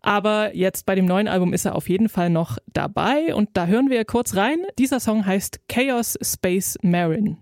Aber 0.01 0.55
jetzt 0.55 0.85
bei 0.85 0.95
dem 0.95 1.05
neuen 1.05 1.27
Album 1.27 1.53
ist 1.53 1.65
er 1.65 1.75
auf 1.75 1.89
jeden 1.89 2.09
Fall 2.09 2.29
noch 2.29 2.57
dabei. 2.71 3.33
Und 3.33 3.49
da 3.53 3.65
hören 3.65 3.89
wir 3.89 4.05
kurz 4.05 4.35
rein. 4.35 4.59
Dieser 4.77 4.99
Song 4.99 5.25
heißt 5.25 5.67
Chaos 5.67 6.17
Space 6.21 6.77
Marin. 6.83 7.37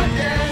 Again. 0.00 0.44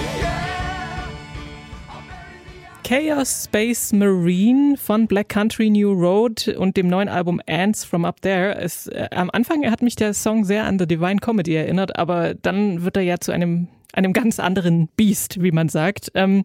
Chaos 2.84 3.44
Space 3.44 3.92
Marine 3.92 4.76
von 4.76 5.06
Black 5.06 5.28
Country 5.28 5.70
New 5.70 5.92
Road 5.92 6.46
und 6.48 6.76
dem 6.76 6.88
neuen 6.88 7.08
Album 7.08 7.40
Ants 7.46 7.84
from 7.84 8.04
Up 8.04 8.20
There. 8.20 8.54
Es, 8.54 8.86
äh, 8.86 9.08
am 9.10 9.30
Anfang 9.30 9.68
hat 9.70 9.82
mich 9.82 9.96
der 9.96 10.14
Song 10.14 10.44
sehr 10.44 10.64
an 10.66 10.78
The 10.78 10.86
Divine 10.86 11.16
Comedy 11.16 11.54
erinnert, 11.54 11.96
aber 11.96 12.34
dann 12.34 12.84
wird 12.84 12.96
er 12.96 13.02
ja 13.02 13.18
zu 13.18 13.32
einem 13.32 13.68
einem 13.92 14.12
ganz 14.12 14.40
anderen 14.40 14.88
Biest, 14.96 15.42
wie 15.42 15.52
man 15.52 15.68
sagt. 15.68 16.10
Ähm, 16.14 16.44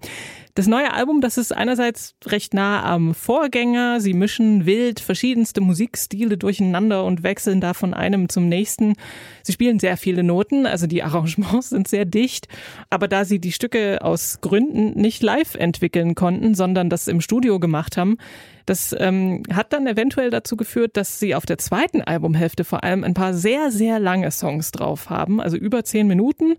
das 0.55 0.67
neue 0.67 0.91
Album, 0.93 1.21
das 1.21 1.37
ist 1.37 1.55
einerseits 1.55 2.15
recht 2.25 2.53
nah 2.53 2.83
am 2.83 3.13
Vorgänger. 3.13 4.01
Sie 4.01 4.13
mischen 4.13 4.65
wild 4.65 4.99
verschiedenste 4.99 5.61
Musikstile 5.61 6.37
durcheinander 6.37 7.05
und 7.05 7.23
wechseln 7.23 7.61
da 7.61 7.73
von 7.73 7.93
einem 7.93 8.27
zum 8.27 8.49
nächsten. 8.49 8.95
Sie 9.43 9.53
spielen 9.53 9.79
sehr 9.79 9.97
viele 9.97 10.23
Noten, 10.23 10.65
also 10.65 10.87
die 10.87 11.03
Arrangements 11.03 11.69
sind 11.69 11.87
sehr 11.87 12.05
dicht. 12.05 12.47
Aber 12.89 13.07
da 13.07 13.23
sie 13.23 13.39
die 13.39 13.51
Stücke 13.51 14.01
aus 14.01 14.39
Gründen 14.41 14.99
nicht 14.99 15.21
live 15.21 15.55
entwickeln 15.55 16.15
konnten, 16.15 16.55
sondern 16.55 16.89
das 16.89 17.07
im 17.07 17.21
Studio 17.21 17.59
gemacht 17.59 17.95
haben, 17.95 18.17
das 18.67 18.93
ähm, 18.99 19.43
hat 19.51 19.71
dann 19.71 19.87
eventuell 19.87 20.29
dazu 20.29 20.57
geführt, 20.57 20.97
dass 20.97 21.19
sie 21.19 21.35
auf 21.35 21.45
der 21.45 21.57
zweiten 21.57 22.01
Albumhälfte 22.01 22.65
vor 22.65 22.83
allem 22.83 23.03
ein 23.03 23.13
paar 23.13 23.33
sehr, 23.33 23.71
sehr 23.71 23.97
lange 23.99 24.29
Songs 24.29 24.71
drauf 24.71 25.09
haben, 25.09 25.41
also 25.41 25.55
über 25.55 25.85
zehn 25.85 26.05
Minuten. 26.05 26.55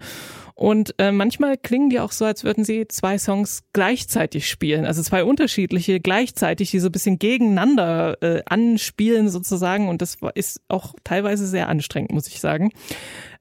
Und 0.55 0.95
äh, 0.99 1.13
manchmal 1.13 1.57
klingen 1.57 1.91
die 1.91 2.01
auch 2.01 2.11
so, 2.11 2.25
als 2.25 2.43
würden 2.43 2.65
sie 2.65 2.89
zwei 2.89 3.17
Songs 3.19 3.63
gleichzeitig 3.75 4.49
spielen. 4.49 4.87
Also 4.87 5.03
zwei 5.03 5.23
unterschiedliche 5.23 6.01
gleichzeitig, 6.01 6.73
die 6.73 6.81
so 6.81 6.89
ein 6.89 6.93
bisschen 6.93 7.19
gegeneinander 7.21 8.21
äh, 8.23 8.43
anspielen 8.47 9.29
sozusagen. 9.29 9.89
Und 9.89 10.03
das 10.03 10.17
ist 10.35 10.63
auch 10.67 10.95
teilweise 11.05 11.47
sehr 11.47 11.69
anstrengend, 11.69 12.11
muss 12.11 12.27
ich 12.27 12.41
sagen. 12.41 12.73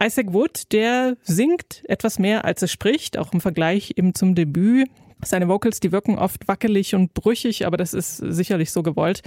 Isaac 0.03 0.33
Wood, 0.33 0.71
der 0.73 1.15
singt 1.23 1.83
etwas 1.87 2.19
mehr, 2.19 2.45
als 2.45 2.61
er 2.61 2.67
spricht, 2.67 3.17
auch 3.17 3.33
im 3.33 3.41
Vergleich 3.41 3.93
eben 3.95 4.13
zum 4.13 4.35
Debüt. 4.35 4.89
Seine 5.23 5.47
Vocals, 5.47 5.79
die 5.79 5.91
wirken 5.91 6.17
oft 6.17 6.47
wackelig 6.47 6.93
und 6.93 7.13
brüchig, 7.13 7.65
aber 7.65 7.77
das 7.77 7.93
ist 7.93 8.17
sicherlich 8.17 8.71
so 8.71 8.83
gewollt. 8.83 9.21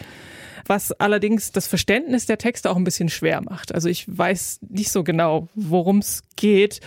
Was 0.67 0.93
allerdings 0.93 1.53
das 1.53 1.67
Verständnis 1.67 2.27
der 2.27 2.39
Texte 2.39 2.71
auch 2.71 2.77
ein 2.77 2.85
bisschen 2.85 3.09
schwer 3.09 3.41
macht. 3.41 3.75
Also 3.75 3.89
ich 3.89 4.07
weiß 4.07 4.61
nicht 4.69 4.91
so 4.91 5.03
genau, 5.03 5.49
worum 5.55 5.99
es 5.99 6.23
geht. 6.37 6.81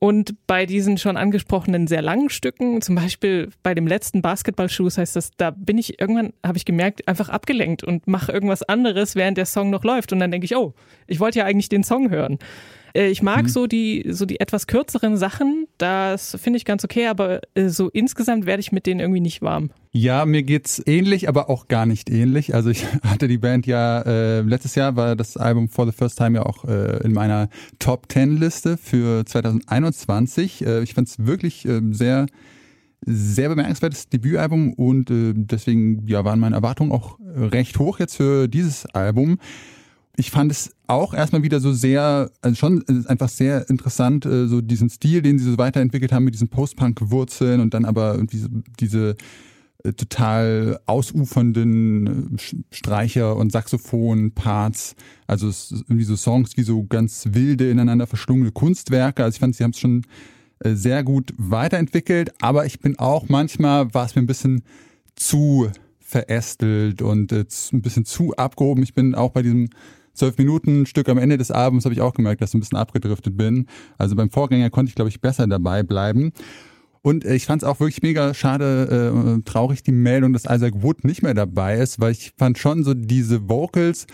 Und 0.00 0.34
bei 0.46 0.64
diesen 0.64 0.96
schon 0.96 1.16
angesprochenen 1.16 1.88
sehr 1.88 2.02
langen 2.02 2.30
Stücken, 2.30 2.80
zum 2.82 2.94
Beispiel 2.94 3.50
bei 3.64 3.74
dem 3.74 3.88
letzten 3.88 4.22
Basketballschuss 4.22 4.96
heißt 4.96 5.16
das, 5.16 5.32
da 5.36 5.50
bin 5.50 5.76
ich 5.76 6.00
irgendwann, 6.00 6.32
habe 6.46 6.56
ich 6.56 6.64
gemerkt, 6.64 7.08
einfach 7.08 7.28
abgelenkt 7.28 7.82
und 7.82 8.06
mache 8.06 8.30
irgendwas 8.30 8.62
anderes, 8.62 9.16
während 9.16 9.38
der 9.38 9.46
Song 9.46 9.70
noch 9.70 9.82
läuft. 9.82 10.12
Und 10.12 10.20
dann 10.20 10.30
denke 10.30 10.44
ich, 10.44 10.54
oh, 10.54 10.72
ich 11.08 11.18
wollte 11.18 11.40
ja 11.40 11.46
eigentlich 11.46 11.68
den 11.68 11.82
Song 11.82 12.10
hören. 12.10 12.38
Äh, 12.94 13.08
ich 13.08 13.22
mag 13.22 13.44
mhm. 13.44 13.48
so 13.48 13.66
die 13.66 14.04
so 14.08 14.26
die 14.26 14.40
etwas 14.40 14.66
kürzeren 14.66 15.16
Sachen, 15.16 15.66
das 15.78 16.36
finde 16.40 16.56
ich 16.56 16.64
ganz 16.64 16.84
okay, 16.84 17.06
aber 17.06 17.40
äh, 17.54 17.68
so 17.68 17.88
insgesamt 17.88 18.46
werde 18.46 18.60
ich 18.60 18.72
mit 18.72 18.86
denen 18.86 19.00
irgendwie 19.00 19.20
nicht 19.20 19.42
warm. 19.42 19.70
Ja, 19.90 20.26
mir 20.26 20.42
geht's 20.42 20.82
ähnlich, 20.84 21.28
aber 21.28 21.48
auch 21.48 21.66
gar 21.68 21.86
nicht 21.86 22.10
ähnlich. 22.10 22.54
Also 22.54 22.70
ich 22.70 22.84
hatte 23.02 23.28
die 23.28 23.38
Band 23.38 23.66
ja 23.66 24.02
äh, 24.02 24.40
letztes 24.42 24.74
Jahr 24.74 24.96
war 24.96 25.16
das 25.16 25.36
Album 25.36 25.68
For 25.68 25.86
the 25.86 25.92
First 25.92 26.18
Time 26.18 26.38
ja 26.38 26.46
auch 26.46 26.64
äh, 26.64 27.02
in 27.04 27.12
meiner 27.12 27.48
Top 27.78 28.08
Ten 28.08 28.38
Liste 28.38 28.76
für 28.76 29.24
2021. 29.24 30.66
Äh, 30.66 30.82
ich 30.82 30.94
fand 30.94 31.08
es 31.08 31.26
wirklich 31.26 31.66
äh, 31.66 31.80
sehr 31.90 32.26
sehr 33.06 33.48
bemerkenswertes 33.48 34.08
Debütalbum 34.08 34.72
und 34.72 35.08
äh, 35.10 35.32
deswegen 35.34 36.06
ja 36.08 36.24
waren 36.24 36.40
meine 36.40 36.56
Erwartungen 36.56 36.90
auch 36.90 37.18
recht 37.20 37.78
hoch 37.78 38.00
jetzt 38.00 38.16
für 38.16 38.48
dieses 38.48 38.86
Album 38.86 39.38
ich 40.18 40.32
fand 40.32 40.50
es 40.50 40.72
auch 40.88 41.14
erstmal 41.14 41.44
wieder 41.44 41.60
so 41.60 41.72
sehr, 41.72 42.30
also 42.42 42.56
schon 42.56 42.84
einfach 43.06 43.28
sehr 43.28 43.70
interessant, 43.70 44.26
äh, 44.26 44.48
so 44.48 44.60
diesen 44.60 44.90
Stil, 44.90 45.22
den 45.22 45.38
sie 45.38 45.48
so 45.48 45.58
weiterentwickelt 45.58 46.12
haben 46.12 46.24
mit 46.24 46.34
diesen 46.34 46.48
Post-Punk-Wurzeln 46.48 47.60
und 47.60 47.72
dann 47.72 47.84
aber 47.84 48.16
irgendwie 48.16 48.44
diese 48.80 49.14
äh, 49.84 49.92
total 49.92 50.80
ausufernden 50.86 52.36
äh, 52.36 52.74
Streicher- 52.74 53.36
und 53.36 53.52
Saxophon-Parts. 53.52 54.96
Also 55.28 55.52
irgendwie 55.72 56.04
so 56.04 56.16
Songs 56.16 56.56
wie 56.56 56.64
so 56.64 56.84
ganz 56.84 57.28
wilde, 57.30 57.70
ineinander 57.70 58.08
verschlungene 58.08 58.50
Kunstwerke. 58.50 59.22
Also 59.22 59.36
ich 59.36 59.40
fand, 59.40 59.54
sie 59.54 59.62
haben 59.62 59.70
es 59.70 59.78
schon 59.78 60.02
sehr 60.64 61.04
gut 61.04 61.32
weiterentwickelt, 61.36 62.32
aber 62.40 62.66
ich 62.66 62.80
bin 62.80 62.98
auch 62.98 63.28
manchmal, 63.28 63.94
war 63.94 64.06
es 64.06 64.16
mir 64.16 64.22
ein 64.22 64.26
bisschen 64.26 64.62
zu 65.14 65.70
verästelt 66.00 67.00
und 67.00 67.30
ein 67.30 67.46
bisschen 67.80 68.04
zu 68.04 68.34
abgehoben. 68.34 68.82
Ich 68.82 68.92
bin 68.92 69.14
auch 69.14 69.30
bei 69.30 69.42
diesem 69.42 69.68
zwölf 70.18 70.38
Minuten 70.38 70.86
Stück 70.86 71.08
am 71.08 71.18
Ende 71.18 71.38
des 71.38 71.50
Abends 71.50 71.84
habe 71.84 71.94
ich 71.94 72.00
auch 72.00 72.14
gemerkt, 72.14 72.42
dass 72.42 72.50
ich 72.50 72.54
ein 72.54 72.60
bisschen 72.60 72.78
abgedriftet 72.78 73.36
bin. 73.36 73.66
Also 73.96 74.16
beim 74.16 74.30
Vorgänger 74.30 74.70
konnte 74.70 74.90
ich, 74.90 74.94
glaube 74.94 75.08
ich, 75.08 75.20
besser 75.20 75.46
dabei 75.46 75.82
bleiben. 75.82 76.32
Und 77.02 77.24
ich 77.24 77.46
fand 77.46 77.62
es 77.62 77.68
auch 77.68 77.80
wirklich 77.80 78.02
mega 78.02 78.34
schade, 78.34 79.38
äh, 79.38 79.42
traurig 79.42 79.82
die 79.82 79.92
Meldung, 79.92 80.32
dass 80.32 80.44
Isaac 80.44 80.82
Wood 80.82 81.04
nicht 81.04 81.22
mehr 81.22 81.34
dabei 81.34 81.78
ist, 81.78 82.00
weil 82.00 82.12
ich 82.12 82.32
fand 82.36 82.58
schon 82.58 82.84
so 82.84 82.92
diese 82.92 83.48
Vocals 83.48 84.06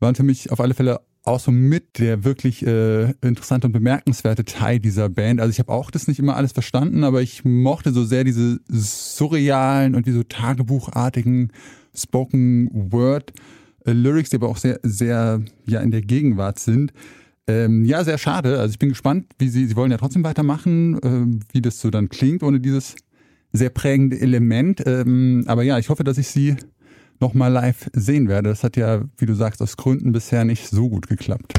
waren 0.00 0.14
für 0.14 0.24
mich 0.24 0.50
auf 0.50 0.60
alle 0.60 0.74
Fälle 0.74 1.00
auch 1.24 1.38
so 1.38 1.52
mit 1.52 2.00
der 2.00 2.24
wirklich 2.24 2.66
äh, 2.66 3.12
interessante 3.22 3.68
und 3.68 3.72
bemerkenswerte 3.72 4.44
Teil 4.44 4.80
dieser 4.80 5.08
Band. 5.08 5.40
Also 5.40 5.52
ich 5.52 5.60
habe 5.60 5.72
auch 5.72 5.92
das 5.92 6.08
nicht 6.08 6.18
immer 6.18 6.36
alles 6.36 6.50
verstanden, 6.50 7.04
aber 7.04 7.22
ich 7.22 7.44
mochte 7.44 7.92
so 7.92 8.04
sehr 8.04 8.24
diese 8.24 8.58
surrealen 8.68 9.94
und 9.94 10.06
wie 10.06 10.12
so 10.12 10.24
tagebuchartigen 10.24 11.52
Spoken 11.94 12.68
Word 12.72 13.30
äh, 13.30 13.61
Lyrics, 13.84 14.30
die 14.30 14.36
aber 14.36 14.48
auch 14.48 14.56
sehr, 14.56 14.80
sehr 14.82 15.42
ja 15.66 15.80
in 15.80 15.90
der 15.90 16.02
Gegenwart 16.02 16.58
sind. 16.58 16.92
Ähm, 17.48 17.84
ja, 17.84 18.04
sehr 18.04 18.18
schade. 18.18 18.58
Also 18.58 18.72
ich 18.72 18.78
bin 18.78 18.90
gespannt, 18.90 19.26
wie 19.38 19.48
sie, 19.48 19.66
sie 19.66 19.76
wollen 19.76 19.90
ja 19.90 19.96
trotzdem 19.96 20.22
weitermachen, 20.24 20.98
äh, 21.02 21.52
wie 21.52 21.60
das 21.60 21.80
so 21.80 21.90
dann 21.90 22.08
klingt 22.08 22.42
ohne 22.42 22.60
dieses 22.60 22.94
sehr 23.52 23.70
prägende 23.70 24.20
Element. 24.20 24.82
Ähm, 24.86 25.44
aber 25.46 25.62
ja, 25.62 25.78
ich 25.78 25.88
hoffe, 25.88 26.04
dass 26.04 26.18
ich 26.18 26.28
sie 26.28 26.56
nochmal 27.20 27.52
live 27.52 27.90
sehen 27.92 28.28
werde. 28.28 28.50
Das 28.50 28.64
hat 28.64 28.76
ja, 28.76 29.02
wie 29.18 29.26
du 29.26 29.34
sagst, 29.34 29.60
aus 29.62 29.76
Gründen 29.76 30.12
bisher 30.12 30.44
nicht 30.44 30.68
so 30.68 30.88
gut 30.88 31.08
geklappt. 31.08 31.54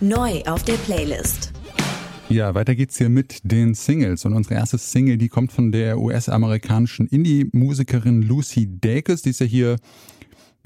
Neu 0.00 0.42
auf 0.46 0.62
der 0.64 0.74
Playlist. 0.74 1.52
Ja, 2.28 2.54
weiter 2.54 2.74
geht's 2.74 2.96
hier 2.98 3.10
mit 3.10 3.40
den 3.44 3.74
Singles. 3.74 4.24
Und 4.24 4.32
unsere 4.32 4.54
erste 4.54 4.78
Single, 4.78 5.18
die 5.18 5.28
kommt 5.28 5.52
von 5.52 5.72
der 5.72 5.98
US-amerikanischen 5.98 7.06
Indie-Musikerin 7.06 8.22
Lucy 8.22 8.68
Dacus. 8.80 9.22
Die 9.22 9.30
ist 9.30 9.40
ja 9.40 9.46
hier 9.46 9.76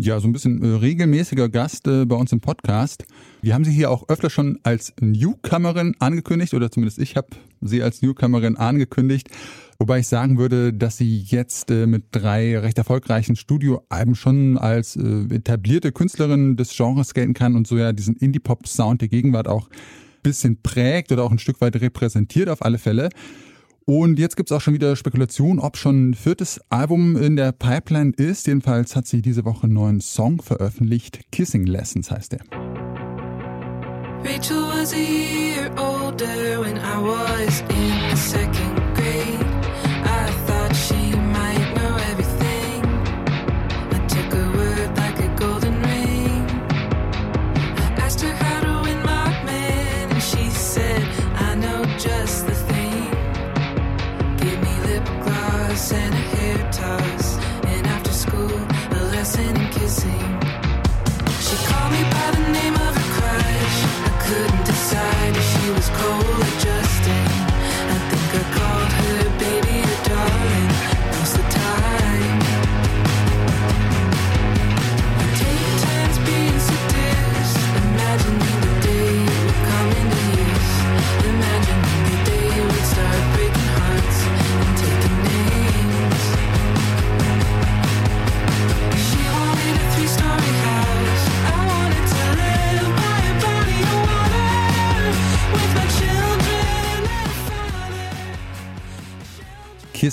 ja, 0.00 0.20
so 0.20 0.28
ein 0.28 0.32
bisschen 0.32 0.62
äh, 0.62 0.76
regelmäßiger 0.76 1.48
Gast 1.48 1.88
äh, 1.88 2.04
bei 2.04 2.14
uns 2.14 2.32
im 2.32 2.40
Podcast. 2.40 3.04
Wir 3.42 3.54
haben 3.54 3.64
sie 3.64 3.72
hier 3.72 3.90
auch 3.90 4.08
öfter 4.08 4.30
schon 4.30 4.58
als 4.62 4.92
Newcomerin 5.00 5.96
angekündigt, 5.98 6.54
oder 6.54 6.70
zumindest 6.70 6.98
ich 6.98 7.16
habe 7.16 7.28
sie 7.61 7.82
als 7.82 8.00
Newcomerin 8.00 8.56
angekündigt. 8.56 9.28
Wobei 9.80 10.00
ich 10.00 10.08
sagen 10.08 10.38
würde, 10.38 10.72
dass 10.72 10.98
sie 10.98 11.18
jetzt 11.18 11.70
äh, 11.70 11.87
mit 11.87 12.04
drei 12.12 12.58
recht 12.58 12.78
erfolgreichen 12.78 13.34
Studioalben 13.34 14.14
schon 14.14 14.56
als 14.56 14.94
äh, 14.96 15.34
etablierte 15.34 15.90
Künstlerin 15.90 16.56
des 16.56 16.76
Genres 16.76 17.12
gelten 17.12 17.34
kann 17.34 17.56
und 17.56 17.66
so 17.66 17.76
ja 17.76 17.92
diesen 17.92 18.16
Indie-Pop-Sound 18.16 19.00
der 19.00 19.08
Gegenwart 19.08 19.48
auch 19.48 19.68
bisschen 20.22 20.62
prägt 20.62 21.11
oder 21.12 21.24
auch 21.24 21.32
ein 21.32 21.38
Stück 21.38 21.61
weit 21.61 21.76
repräsentiert 21.80 22.48
auf 22.48 22.62
alle 22.62 22.78
Fälle. 22.78 23.08
Und 23.88 24.18
jetzt 24.18 24.37
gibt 24.37 24.51
es 24.51 24.55
auch 24.55 24.61
schon 24.61 24.74
wieder 24.74 24.96
Spekulationen, 24.96 25.59
ob 25.59 25.79
schon 25.79 26.11
ein 26.11 26.14
viertes 26.14 26.61
Album 26.68 27.16
in 27.16 27.37
der 27.37 27.53
Pipeline 27.53 28.12
ist. 28.14 28.46
Jedenfalls 28.46 28.94
hat 28.94 29.07
sie 29.07 29.22
diese 29.22 29.46
Woche 29.46 29.62
einen 29.62 29.72
neuen 29.72 30.03
Song 30.03 30.42
veröffentlicht. 30.42 31.20
Kissing 31.33 31.64
Lessons 31.64 32.11
heißt 32.11 32.35
er. 32.35 32.40
Rachel 34.22 34.59
was 34.74 34.92
a 34.92 34.98
year 34.98 35.70
older 35.79 36.61
when 36.61 36.77
I 36.77 36.98
was 37.01 37.62
in 37.70 38.14
second 38.14 38.58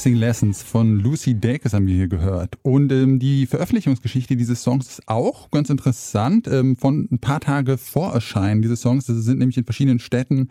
Kissing 0.06 0.20
Lessons 0.20 0.62
von 0.62 1.00
Lucy 1.00 1.34
Dacus 1.34 1.74
haben 1.74 1.88
wir 1.88 1.96
hier 1.96 2.08
gehört. 2.08 2.60
Und 2.62 2.92
ähm, 2.92 3.18
die 3.18 3.48
Veröffentlichungsgeschichte 3.48 4.36
dieses 4.36 4.62
Songs 4.62 4.88
ist 4.88 5.08
auch 5.08 5.50
ganz 5.50 5.72
interessant. 5.72 6.48
Ähm, 6.48 6.76
von 6.76 7.08
ein 7.12 7.18
paar 7.18 7.40
Tage 7.40 7.80
vor 7.80 8.14
Erscheinen 8.14 8.62
dieses 8.62 8.82
Songs, 8.82 9.08
das 9.08 9.18
sind 9.18 9.40
nämlich 9.40 9.58
in 9.58 9.64
verschiedenen 9.64 9.98
Städten 9.98 10.50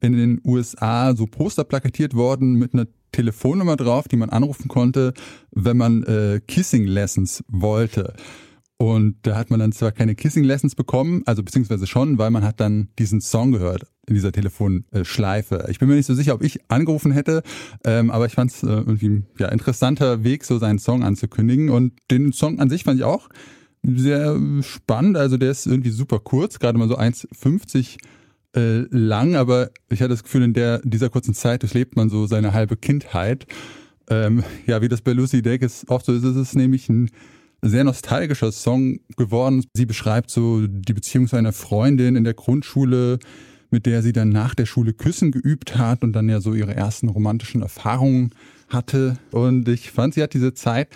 in 0.00 0.14
den 0.14 0.40
USA 0.42 1.14
so 1.14 1.26
Poster 1.26 1.64
plakatiert 1.64 2.14
worden 2.14 2.54
mit 2.54 2.72
einer 2.72 2.86
Telefonnummer 3.12 3.76
drauf, 3.76 4.08
die 4.08 4.16
man 4.16 4.30
anrufen 4.30 4.68
konnte, 4.68 5.12
wenn 5.50 5.76
man 5.76 6.02
äh, 6.04 6.40
Kissing 6.48 6.86
Lessons 6.86 7.44
wollte. 7.48 8.14
Und 8.84 9.16
da 9.22 9.34
hat 9.34 9.48
man 9.48 9.60
dann 9.60 9.72
zwar 9.72 9.92
keine 9.92 10.14
Kissing 10.14 10.44
Lessons 10.44 10.74
bekommen, 10.74 11.22
also 11.24 11.42
beziehungsweise 11.42 11.86
schon, 11.86 12.18
weil 12.18 12.30
man 12.30 12.44
hat 12.44 12.60
dann 12.60 12.88
diesen 12.98 13.22
Song 13.22 13.50
gehört 13.50 13.86
in 14.06 14.14
dieser 14.14 14.30
Telefonschleife. 14.30 15.68
Ich 15.70 15.78
bin 15.78 15.88
mir 15.88 15.94
nicht 15.94 16.04
so 16.04 16.12
sicher, 16.12 16.34
ob 16.34 16.42
ich 16.42 16.60
angerufen 16.68 17.10
hätte, 17.10 17.42
ähm, 17.84 18.10
aber 18.10 18.26
ich 18.26 18.34
fand 18.34 18.50
es 18.50 18.62
äh, 18.62 18.66
irgendwie 18.66 19.08
ein 19.08 19.26
ja, 19.38 19.48
interessanter 19.48 20.22
Weg, 20.22 20.44
so 20.44 20.58
seinen 20.58 20.78
Song 20.78 21.02
anzukündigen. 21.02 21.70
Und 21.70 21.94
den 22.10 22.34
Song 22.34 22.60
an 22.60 22.68
sich 22.68 22.84
fand 22.84 22.98
ich 22.98 23.04
auch 23.04 23.30
sehr 23.82 24.38
spannend. 24.60 25.16
Also 25.16 25.38
der 25.38 25.50
ist 25.50 25.66
irgendwie 25.66 25.88
super 25.88 26.18
kurz, 26.18 26.58
gerade 26.58 26.76
mal 26.76 26.88
so 26.88 26.98
1,50 26.98 27.96
äh, 28.54 28.86
lang, 28.90 29.34
aber 29.34 29.70
ich 29.88 30.00
hatte 30.00 30.10
das 30.10 30.24
Gefühl, 30.24 30.42
in 30.42 30.52
der 30.52 30.80
dieser 30.84 31.08
kurzen 31.08 31.32
Zeit 31.32 31.62
durchlebt 31.62 31.96
man 31.96 32.10
so 32.10 32.26
seine 32.26 32.52
halbe 32.52 32.76
Kindheit. 32.76 33.46
Ähm, 34.10 34.44
ja, 34.66 34.82
wie 34.82 34.88
das 34.88 35.00
bei 35.00 35.12
Lucy 35.12 35.40
Dacus 35.40 35.86
oft 35.88 36.04
so 36.04 36.12
ist, 36.12 36.24
ist 36.24 36.36
es 36.36 36.54
nämlich 36.54 36.90
ein 36.90 37.08
sehr 37.70 37.84
nostalgischer 37.84 38.52
Song 38.52 39.00
geworden. 39.16 39.64
Sie 39.74 39.86
beschreibt 39.86 40.30
so 40.30 40.66
die 40.66 40.92
Beziehung 40.92 41.28
zu 41.28 41.36
einer 41.36 41.52
Freundin 41.52 42.16
in 42.16 42.24
der 42.24 42.34
Grundschule, 42.34 43.18
mit 43.70 43.86
der 43.86 44.02
sie 44.02 44.12
dann 44.12 44.28
nach 44.28 44.54
der 44.54 44.66
Schule 44.66 44.92
Küssen 44.92 45.32
geübt 45.32 45.76
hat 45.76 46.02
und 46.02 46.12
dann 46.12 46.28
ja 46.28 46.40
so 46.40 46.54
ihre 46.54 46.74
ersten 46.74 47.08
romantischen 47.08 47.62
Erfahrungen 47.62 48.30
hatte. 48.68 49.18
Und 49.30 49.68
ich 49.68 49.90
fand, 49.90 50.14
sie 50.14 50.22
hat 50.22 50.34
diese 50.34 50.54
Zeit 50.54 50.88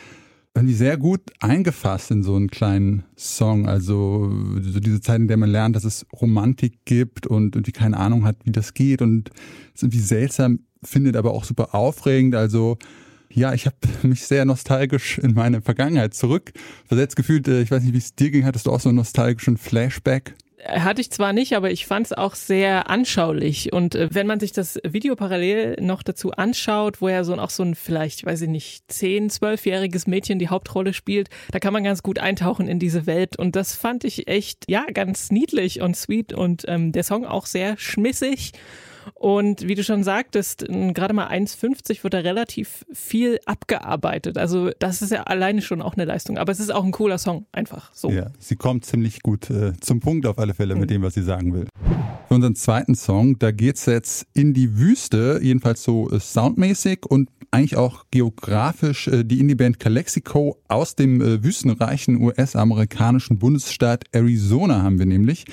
irgendwie 0.54 0.74
sehr 0.74 0.96
gut 0.96 1.20
eingefasst 1.40 2.10
in 2.10 2.22
so 2.22 2.34
einen 2.34 2.50
kleinen 2.50 3.04
Song. 3.16 3.68
Also 3.68 4.32
so 4.60 4.80
diese 4.80 5.00
Zeit, 5.00 5.20
in 5.20 5.28
der 5.28 5.36
man 5.36 5.50
lernt, 5.50 5.76
dass 5.76 5.84
es 5.84 6.06
Romantik 6.20 6.84
gibt 6.84 7.26
und 7.26 7.54
irgendwie 7.54 7.72
keine 7.72 7.96
Ahnung 7.96 8.24
hat, 8.24 8.36
wie 8.44 8.52
das 8.52 8.74
geht 8.74 9.00
und 9.00 9.30
es 9.74 9.82
irgendwie 9.82 10.00
seltsam 10.00 10.60
findet, 10.82 11.16
aber 11.16 11.32
auch 11.32 11.44
super 11.44 11.74
aufregend. 11.74 12.34
Also 12.34 12.76
ja, 13.30 13.52
ich 13.52 13.66
habe 13.66 13.76
mich 14.02 14.26
sehr 14.26 14.44
nostalgisch 14.44 15.18
in 15.18 15.34
meine 15.34 15.60
Vergangenheit 15.60 16.14
zurückversetzt 16.14 17.16
gefühlt. 17.16 17.48
Äh, 17.48 17.62
ich 17.62 17.70
weiß 17.70 17.82
nicht, 17.82 17.94
wie 17.94 17.98
es 17.98 18.14
dir 18.14 18.30
ging. 18.30 18.44
Hattest 18.44 18.66
du 18.66 18.72
auch 18.72 18.80
so 18.80 18.88
einen 18.88 18.96
nostalgischen 18.96 19.56
Flashback? 19.56 20.34
Hatte 20.66 21.00
ich 21.00 21.12
zwar 21.12 21.32
nicht, 21.32 21.54
aber 21.54 21.70
ich 21.70 21.86
fand 21.86 22.06
es 22.06 22.12
auch 22.12 22.34
sehr 22.34 22.90
anschaulich. 22.90 23.72
Und 23.72 23.94
äh, 23.94 24.08
wenn 24.12 24.26
man 24.26 24.40
sich 24.40 24.50
das 24.50 24.80
Video 24.84 25.14
parallel 25.14 25.76
noch 25.80 26.02
dazu 26.02 26.32
anschaut, 26.32 27.00
wo 27.00 27.06
er 27.06 27.24
so 27.24 27.34
auch 27.38 27.50
so 27.50 27.62
ein 27.62 27.76
vielleicht, 27.76 28.26
weiß 28.26 28.42
ich 28.42 28.48
nicht, 28.48 28.90
zehn, 28.90 29.30
zwölfjähriges 29.30 30.08
Mädchen 30.08 30.40
die 30.40 30.48
Hauptrolle 30.48 30.94
spielt, 30.94 31.28
da 31.52 31.60
kann 31.60 31.72
man 31.72 31.84
ganz 31.84 32.02
gut 32.02 32.18
eintauchen 32.18 32.66
in 32.66 32.80
diese 32.80 33.06
Welt. 33.06 33.38
Und 33.38 33.54
das 33.54 33.76
fand 33.76 34.02
ich 34.02 34.26
echt, 34.26 34.64
ja, 34.68 34.84
ganz 34.92 35.30
niedlich 35.30 35.80
und 35.80 35.96
sweet 35.96 36.32
und 36.32 36.64
ähm, 36.66 36.90
der 36.90 37.04
Song 37.04 37.24
auch 37.24 37.46
sehr 37.46 37.78
schmissig. 37.78 38.52
Und 39.14 39.66
wie 39.66 39.74
du 39.74 39.84
schon 39.84 40.04
sagtest, 40.04 40.66
gerade 40.68 41.14
mal 41.14 41.28
1,50 41.28 42.02
wird 42.02 42.14
da 42.14 42.18
relativ 42.18 42.84
viel 42.92 43.38
abgearbeitet. 43.46 44.38
Also 44.38 44.70
das 44.78 45.02
ist 45.02 45.10
ja 45.10 45.24
alleine 45.24 45.62
schon 45.62 45.82
auch 45.82 45.94
eine 45.94 46.04
Leistung. 46.04 46.38
Aber 46.38 46.52
es 46.52 46.60
ist 46.60 46.72
auch 46.72 46.84
ein 46.84 46.92
cooler 46.92 47.18
Song, 47.18 47.46
einfach 47.52 47.92
so. 47.94 48.10
Ja, 48.10 48.30
sie 48.38 48.56
kommt 48.56 48.84
ziemlich 48.84 49.22
gut 49.22 49.50
äh, 49.50 49.72
zum 49.80 50.00
Punkt 50.00 50.26
auf 50.26 50.38
alle 50.38 50.54
Fälle 50.54 50.74
mit 50.74 50.90
mhm. 50.90 50.94
dem, 50.94 51.02
was 51.02 51.14
sie 51.14 51.22
sagen 51.22 51.54
will. 51.54 51.66
Für 52.28 52.34
unseren 52.34 52.54
zweiten 52.54 52.94
Song, 52.94 53.38
da 53.38 53.50
geht's 53.52 53.86
jetzt 53.86 54.26
in 54.34 54.52
die 54.52 54.78
Wüste, 54.78 55.40
jedenfalls 55.42 55.82
so 55.82 56.10
äh, 56.10 56.20
soundmäßig 56.20 57.06
und 57.06 57.30
eigentlich 57.50 57.76
auch 57.76 58.04
geografisch 58.10 59.08
äh, 59.08 59.24
die 59.24 59.40
Indie-Band 59.40 59.80
Calexico 59.80 60.60
aus 60.68 60.94
dem 60.94 61.20
äh, 61.20 61.42
wüstenreichen 61.42 62.20
US-amerikanischen 62.20 63.38
Bundesstaat 63.38 64.04
Arizona 64.12 64.82
haben 64.82 64.98
wir 64.98 65.06
nämlich. 65.06 65.46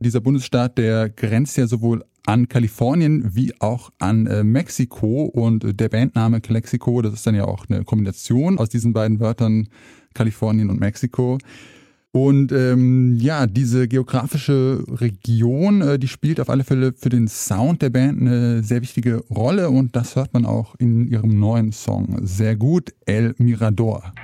Dieser 0.00 0.20
Bundesstaat, 0.20 0.78
der 0.78 1.08
grenzt 1.08 1.56
ja 1.56 1.66
sowohl 1.66 2.04
an 2.24 2.48
Kalifornien 2.48 3.34
wie 3.34 3.52
auch 3.60 3.90
an 3.98 4.26
äh, 4.26 4.44
Mexiko 4.44 5.24
und 5.24 5.80
der 5.80 5.88
Bandname 5.88 6.40
Calexico, 6.40 7.00
das 7.02 7.14
ist 7.14 7.26
dann 7.26 7.34
ja 7.34 7.46
auch 7.46 7.64
eine 7.68 7.84
Kombination 7.84 8.58
aus 8.58 8.68
diesen 8.68 8.92
beiden 8.92 9.18
Wörtern 9.18 9.68
Kalifornien 10.14 10.70
und 10.70 10.78
Mexiko. 10.78 11.38
Und 12.10 12.52
ähm, 12.52 13.16
ja, 13.20 13.46
diese 13.46 13.86
geografische 13.86 14.82
Region, 14.88 15.82
äh, 15.82 15.98
die 15.98 16.08
spielt 16.08 16.40
auf 16.40 16.48
alle 16.48 16.64
Fälle 16.64 16.92
für 16.92 17.10
den 17.10 17.28
Sound 17.28 17.82
der 17.82 17.90
Band 17.90 18.20
eine 18.20 18.62
sehr 18.62 18.82
wichtige 18.82 19.24
Rolle 19.30 19.70
und 19.70 19.94
das 19.94 20.16
hört 20.16 20.32
man 20.32 20.46
auch 20.46 20.74
in 20.78 21.06
ihrem 21.06 21.38
neuen 21.38 21.72
Song 21.72 22.18
sehr 22.22 22.56
gut, 22.56 22.94
El 23.04 23.34
Mirador. 23.38 24.14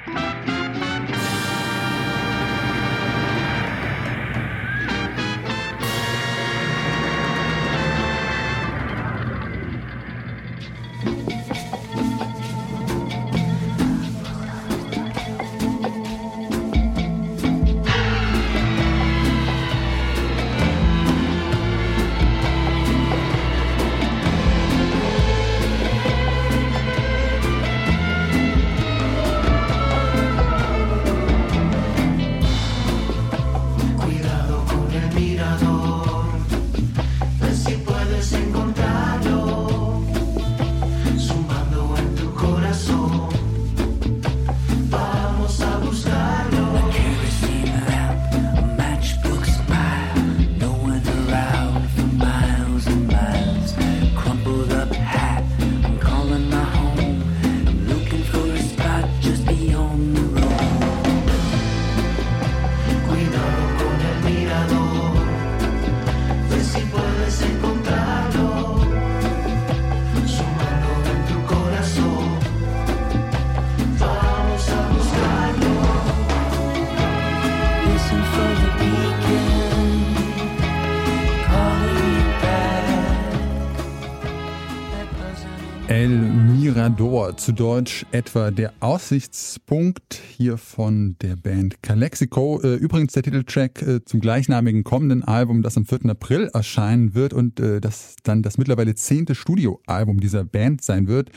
Mirador, 85.94 87.36
zu 87.36 87.52
Deutsch 87.52 88.04
etwa 88.10 88.50
der 88.50 88.72
Aussichtspunkt 88.80 90.20
hier 90.36 90.58
von 90.58 91.14
der 91.22 91.36
Band 91.36 91.84
Calexico. 91.84 92.60
Äh, 92.64 92.74
übrigens 92.74 93.12
der 93.12 93.22
Titeltrack 93.22 93.80
äh, 93.82 94.04
zum 94.04 94.18
gleichnamigen 94.18 94.82
kommenden 94.82 95.22
Album, 95.22 95.62
das 95.62 95.76
am 95.76 95.86
4. 95.86 96.06
April 96.06 96.50
erscheinen 96.52 97.14
wird 97.14 97.32
und 97.32 97.60
äh, 97.60 97.80
das 97.80 98.16
dann 98.24 98.42
das 98.42 98.58
mittlerweile 98.58 98.96
zehnte 98.96 99.36
Studioalbum 99.36 100.18
dieser 100.18 100.44
Band 100.44 100.82
sein 100.82 101.06
wird. 101.06 101.30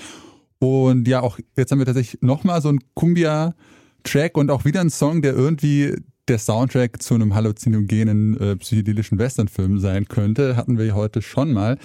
Und 0.58 1.08
ja, 1.08 1.22
auch 1.22 1.38
jetzt 1.56 1.72
haben 1.72 1.78
wir 1.78 1.86
tatsächlich 1.86 2.24
nochmal 2.24 2.60
so 2.64 2.70
ein 2.70 2.80
Cumbia-Track 2.96 4.38
und 4.38 4.50
auch 4.50 4.66
wieder 4.66 4.82
ein 4.82 4.90
Song, 4.90 5.22
der 5.22 5.36
irgendwie 5.36 5.96
der 6.28 6.40
Soundtrack 6.40 7.00
zu 7.00 7.14
einem 7.14 7.36
halluzinogenen 7.36 8.40
äh, 8.40 8.56
psychedelischen 8.56 9.20
Westernfilm 9.20 9.78
sein 9.78 10.08
könnte. 10.08 10.56
Hatten 10.56 10.80
wir 10.80 10.96
heute 10.96 11.22
schon 11.22 11.54
mal. 11.54 11.78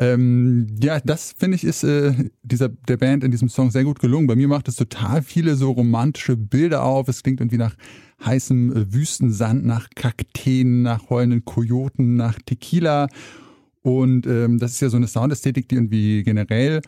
Ähm, 0.00 0.66
ja, 0.82 0.98
das 0.98 1.34
finde 1.36 1.56
ich 1.56 1.64
ist 1.64 1.84
äh, 1.84 2.14
dieser 2.42 2.70
der 2.70 2.96
Band 2.96 3.22
in 3.22 3.30
diesem 3.30 3.50
Song 3.50 3.70
sehr 3.70 3.84
gut 3.84 3.98
gelungen. 3.98 4.26
Bei 4.26 4.34
mir 4.34 4.48
macht 4.48 4.66
es 4.66 4.76
total 4.76 5.22
viele 5.22 5.56
so 5.56 5.72
romantische 5.72 6.38
Bilder 6.38 6.82
auf. 6.82 7.06
Es 7.08 7.22
klingt 7.22 7.40
irgendwie 7.40 7.58
nach 7.58 7.76
heißem 8.24 8.74
äh, 8.74 8.94
Wüstensand, 8.94 9.66
nach 9.66 9.90
Kakteen, 9.94 10.80
nach 10.80 11.10
heulenden 11.10 11.44
Kojoten, 11.44 12.16
nach 12.16 12.38
Tequila. 12.46 13.08
Und 13.82 14.26
ähm, 14.26 14.58
das 14.58 14.72
ist 14.72 14.80
ja 14.80 14.88
so 14.88 14.96
eine 14.96 15.06
Soundästhetik, 15.06 15.68
die 15.68 15.74
irgendwie 15.74 16.22
generell 16.22 16.80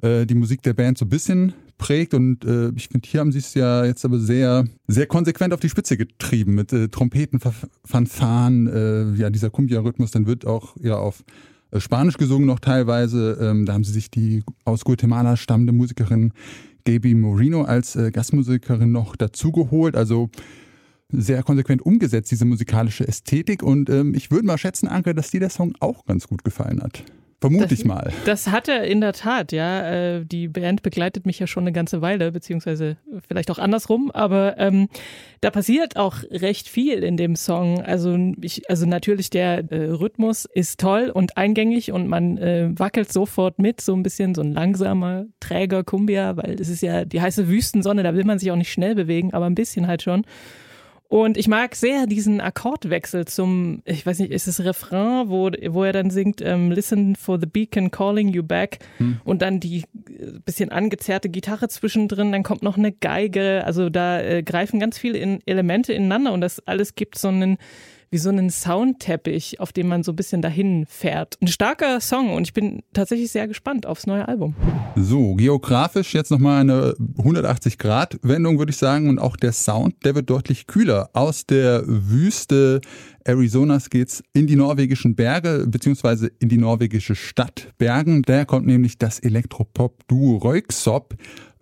äh, 0.00 0.24
die 0.24 0.36
Musik 0.36 0.62
der 0.62 0.74
Band 0.74 0.98
so 0.98 1.04
ein 1.04 1.08
bisschen 1.08 1.54
prägt. 1.78 2.14
Und 2.14 2.44
äh, 2.44 2.70
ich 2.76 2.88
finde, 2.88 3.08
hier 3.08 3.18
haben 3.18 3.32
sie 3.32 3.38
es 3.38 3.54
ja 3.54 3.84
jetzt 3.84 4.04
aber 4.04 4.20
sehr, 4.20 4.66
sehr 4.86 5.06
konsequent 5.06 5.52
auf 5.52 5.58
die 5.58 5.68
Spitze 5.68 5.96
getrieben 5.96 6.54
mit 6.54 6.72
äh, 6.72 6.86
Trompeten, 6.86 7.40
Fanfaren, 7.84 8.68
äh, 8.68 9.14
ja, 9.14 9.30
dieser 9.30 9.50
Kumbia-Rhythmus, 9.50 10.12
dann 10.12 10.26
wird 10.26 10.46
auch 10.46 10.76
ja 10.80 10.96
auf 10.96 11.24
Spanisch 11.78 12.18
gesungen 12.18 12.46
noch 12.46 12.60
teilweise. 12.60 13.38
Ähm, 13.40 13.66
da 13.66 13.74
haben 13.74 13.84
sie 13.84 13.92
sich 13.92 14.10
die 14.10 14.42
aus 14.64 14.84
Guatemala 14.84 15.36
stammende 15.36 15.72
Musikerin 15.72 16.32
Gaby 16.84 17.14
Moreno 17.14 17.62
als 17.62 17.96
äh, 17.96 18.10
Gastmusikerin 18.10 18.92
noch 18.92 19.16
dazugeholt. 19.16 19.96
Also 19.96 20.30
sehr 21.08 21.42
konsequent 21.42 21.82
umgesetzt, 21.82 22.30
diese 22.30 22.44
musikalische 22.44 23.06
Ästhetik. 23.06 23.62
Und 23.62 23.90
ähm, 23.90 24.14
ich 24.14 24.30
würde 24.30 24.46
mal 24.46 24.58
schätzen, 24.58 24.88
Anke, 24.88 25.14
dass 25.14 25.30
dir 25.30 25.40
der 25.40 25.50
Song 25.50 25.74
auch 25.80 26.04
ganz 26.06 26.26
gut 26.26 26.44
gefallen 26.44 26.82
hat. 26.82 27.04
Vermute 27.42 27.66
das, 27.66 27.78
ich 27.80 27.84
mal. 27.84 28.12
Das 28.24 28.46
hat 28.52 28.68
er 28.68 28.84
in 28.84 29.00
der 29.00 29.12
Tat, 29.12 29.50
ja. 29.50 29.82
Äh, 29.82 30.24
die 30.24 30.46
Band 30.46 30.82
begleitet 30.82 31.26
mich 31.26 31.40
ja 31.40 31.48
schon 31.48 31.64
eine 31.64 31.72
ganze 31.72 32.00
Weile, 32.00 32.30
beziehungsweise 32.30 32.96
vielleicht 33.26 33.50
auch 33.50 33.58
andersrum, 33.58 34.12
aber 34.12 34.58
ähm, 34.58 34.88
da 35.40 35.50
passiert 35.50 35.96
auch 35.96 36.18
recht 36.30 36.68
viel 36.68 37.02
in 37.02 37.16
dem 37.16 37.34
Song. 37.34 37.82
Also, 37.82 38.16
ich, 38.40 38.70
also 38.70 38.86
natürlich 38.86 39.28
der 39.28 39.70
äh, 39.72 39.90
Rhythmus 39.90 40.44
ist 40.44 40.78
toll 40.78 41.10
und 41.12 41.36
eingängig 41.36 41.90
und 41.90 42.06
man 42.06 42.38
äh, 42.38 42.70
wackelt 42.78 43.12
sofort 43.12 43.58
mit, 43.58 43.80
so 43.80 43.92
ein 43.92 44.04
bisschen 44.04 44.36
so 44.36 44.42
ein 44.42 44.52
langsamer, 44.52 45.24
träger 45.40 45.82
Kumbia, 45.82 46.36
weil 46.36 46.60
es 46.60 46.68
ist 46.68 46.80
ja 46.80 47.04
die 47.04 47.20
heiße 47.20 47.48
Wüstensonne, 47.48 48.04
da 48.04 48.14
will 48.14 48.24
man 48.24 48.38
sich 48.38 48.52
auch 48.52 48.56
nicht 48.56 48.72
schnell 48.72 48.94
bewegen, 48.94 49.34
aber 49.34 49.46
ein 49.46 49.56
bisschen 49.56 49.88
halt 49.88 50.02
schon. 50.02 50.24
Und 51.12 51.36
ich 51.36 51.46
mag 51.46 51.74
sehr 51.74 52.06
diesen 52.06 52.40
Akkordwechsel 52.40 53.26
zum, 53.26 53.82
ich 53.84 54.06
weiß 54.06 54.18
nicht, 54.20 54.32
ist 54.32 54.46
es 54.46 54.64
Refrain, 54.64 55.28
wo, 55.28 55.50
wo 55.68 55.84
er 55.84 55.92
dann 55.92 56.08
singt, 56.08 56.40
ähm, 56.40 56.70
Listen 56.70 57.16
for 57.16 57.38
the 57.38 57.44
beacon 57.44 57.90
calling 57.90 58.28
you 58.28 58.42
back 58.42 58.78
hm. 58.96 59.20
und 59.22 59.42
dann 59.42 59.60
die 59.60 59.80
äh, 60.08 60.38
bisschen 60.42 60.72
angezerrte 60.72 61.28
Gitarre 61.28 61.68
zwischendrin, 61.68 62.32
dann 62.32 62.42
kommt 62.42 62.62
noch 62.62 62.78
eine 62.78 62.92
Geige, 62.92 63.62
also 63.66 63.90
da 63.90 64.22
äh, 64.22 64.42
greifen 64.42 64.80
ganz 64.80 64.96
viele 64.96 65.18
in 65.18 65.40
Elemente 65.44 65.92
ineinander 65.92 66.32
und 66.32 66.40
das 66.40 66.66
alles 66.66 66.94
gibt 66.94 67.18
so 67.18 67.28
einen 67.28 67.58
wie 68.12 68.18
so 68.18 68.28
einen 68.28 68.50
Soundteppich, 68.50 69.58
auf 69.58 69.72
dem 69.72 69.88
man 69.88 70.02
so 70.02 70.12
ein 70.12 70.16
bisschen 70.16 70.42
dahin 70.42 70.84
fährt. 70.86 71.38
Ein 71.40 71.48
starker 71.48 71.98
Song 72.00 72.34
und 72.34 72.46
ich 72.46 72.52
bin 72.52 72.82
tatsächlich 72.92 73.32
sehr 73.32 73.48
gespannt 73.48 73.86
aufs 73.86 74.06
neue 74.06 74.28
Album. 74.28 74.54
So, 74.96 75.34
geografisch 75.34 76.12
jetzt 76.12 76.30
nochmal 76.30 76.60
eine 76.60 76.94
180-Grad-Wendung, 77.16 78.58
würde 78.58 78.70
ich 78.70 78.76
sagen. 78.76 79.08
Und 79.08 79.18
auch 79.18 79.36
der 79.36 79.52
Sound, 79.52 80.04
der 80.04 80.14
wird 80.14 80.28
deutlich 80.28 80.66
kühler. 80.66 81.08
Aus 81.14 81.46
der 81.46 81.84
Wüste 81.86 82.82
Arizonas 83.26 83.88
geht's 83.88 84.22
in 84.34 84.46
die 84.46 84.56
norwegischen 84.56 85.14
Berge, 85.14 85.64
beziehungsweise 85.66 86.30
in 86.38 86.50
die 86.50 86.58
norwegische 86.58 87.14
Stadt 87.14 87.72
Bergen. 87.78 88.22
Daher 88.22 88.44
kommt 88.44 88.66
nämlich 88.66 88.98
das 88.98 89.20
Elektropop-Duo 89.20 90.36
Röyksopp 90.36 91.14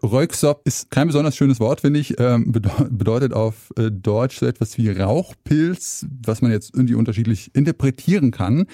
Röyksopp 0.02 0.62
ist 0.64 0.90
kein 0.90 1.06
besonders 1.06 1.36
schönes 1.36 1.60
Wort, 1.60 1.80
finde 1.82 2.00
ich. 2.00 2.18
Ähm, 2.18 2.52
bedeutet 2.52 3.32
auf 3.32 3.72
äh, 3.76 3.90
Deutsch 3.90 4.38
so 4.38 4.46
etwas 4.46 4.78
wie 4.78 4.90
Rauchpilz, 4.90 6.06
was 6.24 6.42
man 6.42 6.50
jetzt 6.50 6.74
irgendwie 6.74 6.94
unterschiedlich 6.94 7.54
interpretieren 7.54 8.30
kann. 8.30 8.66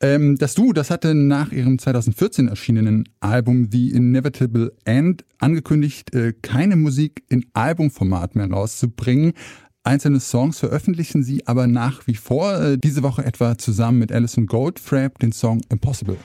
Ähm, 0.00 0.36
das 0.36 0.54
Du, 0.54 0.72
das 0.72 0.90
hatte 0.90 1.14
nach 1.14 1.52
ihrem 1.52 1.78
2014 1.78 2.48
erschienenen 2.48 3.08
Album 3.20 3.68
The 3.70 3.90
Inevitable 3.90 4.72
End 4.84 5.24
angekündigt, 5.38 6.14
äh, 6.14 6.32
keine 6.42 6.76
Musik 6.76 7.24
in 7.28 7.46
Albumformat 7.52 8.36
mehr 8.36 8.50
rauszubringen. 8.50 9.32
Einzelne 9.82 10.20
Songs 10.20 10.58
veröffentlichen 10.58 11.22
sie 11.22 11.46
aber 11.46 11.66
nach 11.66 12.06
wie 12.06 12.14
vor. 12.14 12.60
Äh, 12.60 12.78
diese 12.78 13.02
Woche 13.02 13.24
etwa 13.24 13.58
zusammen 13.58 13.98
mit 13.98 14.12
Alison 14.12 14.46
Goldfrapp 14.46 15.18
den 15.18 15.32
Song 15.32 15.60
Impossible. 15.68 16.16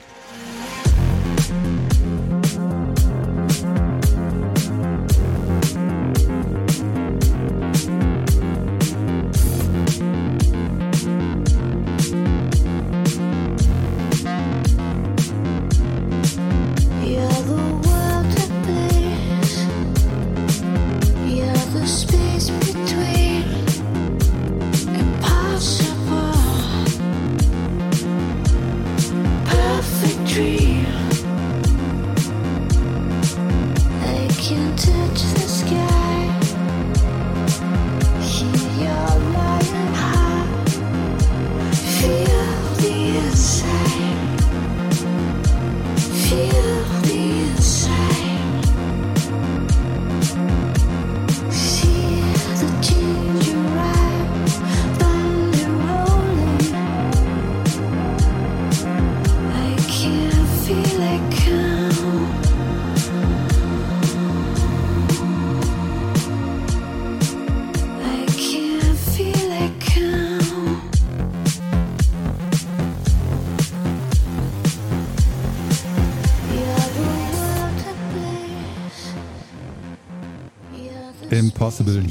Impossible 34.50 34.99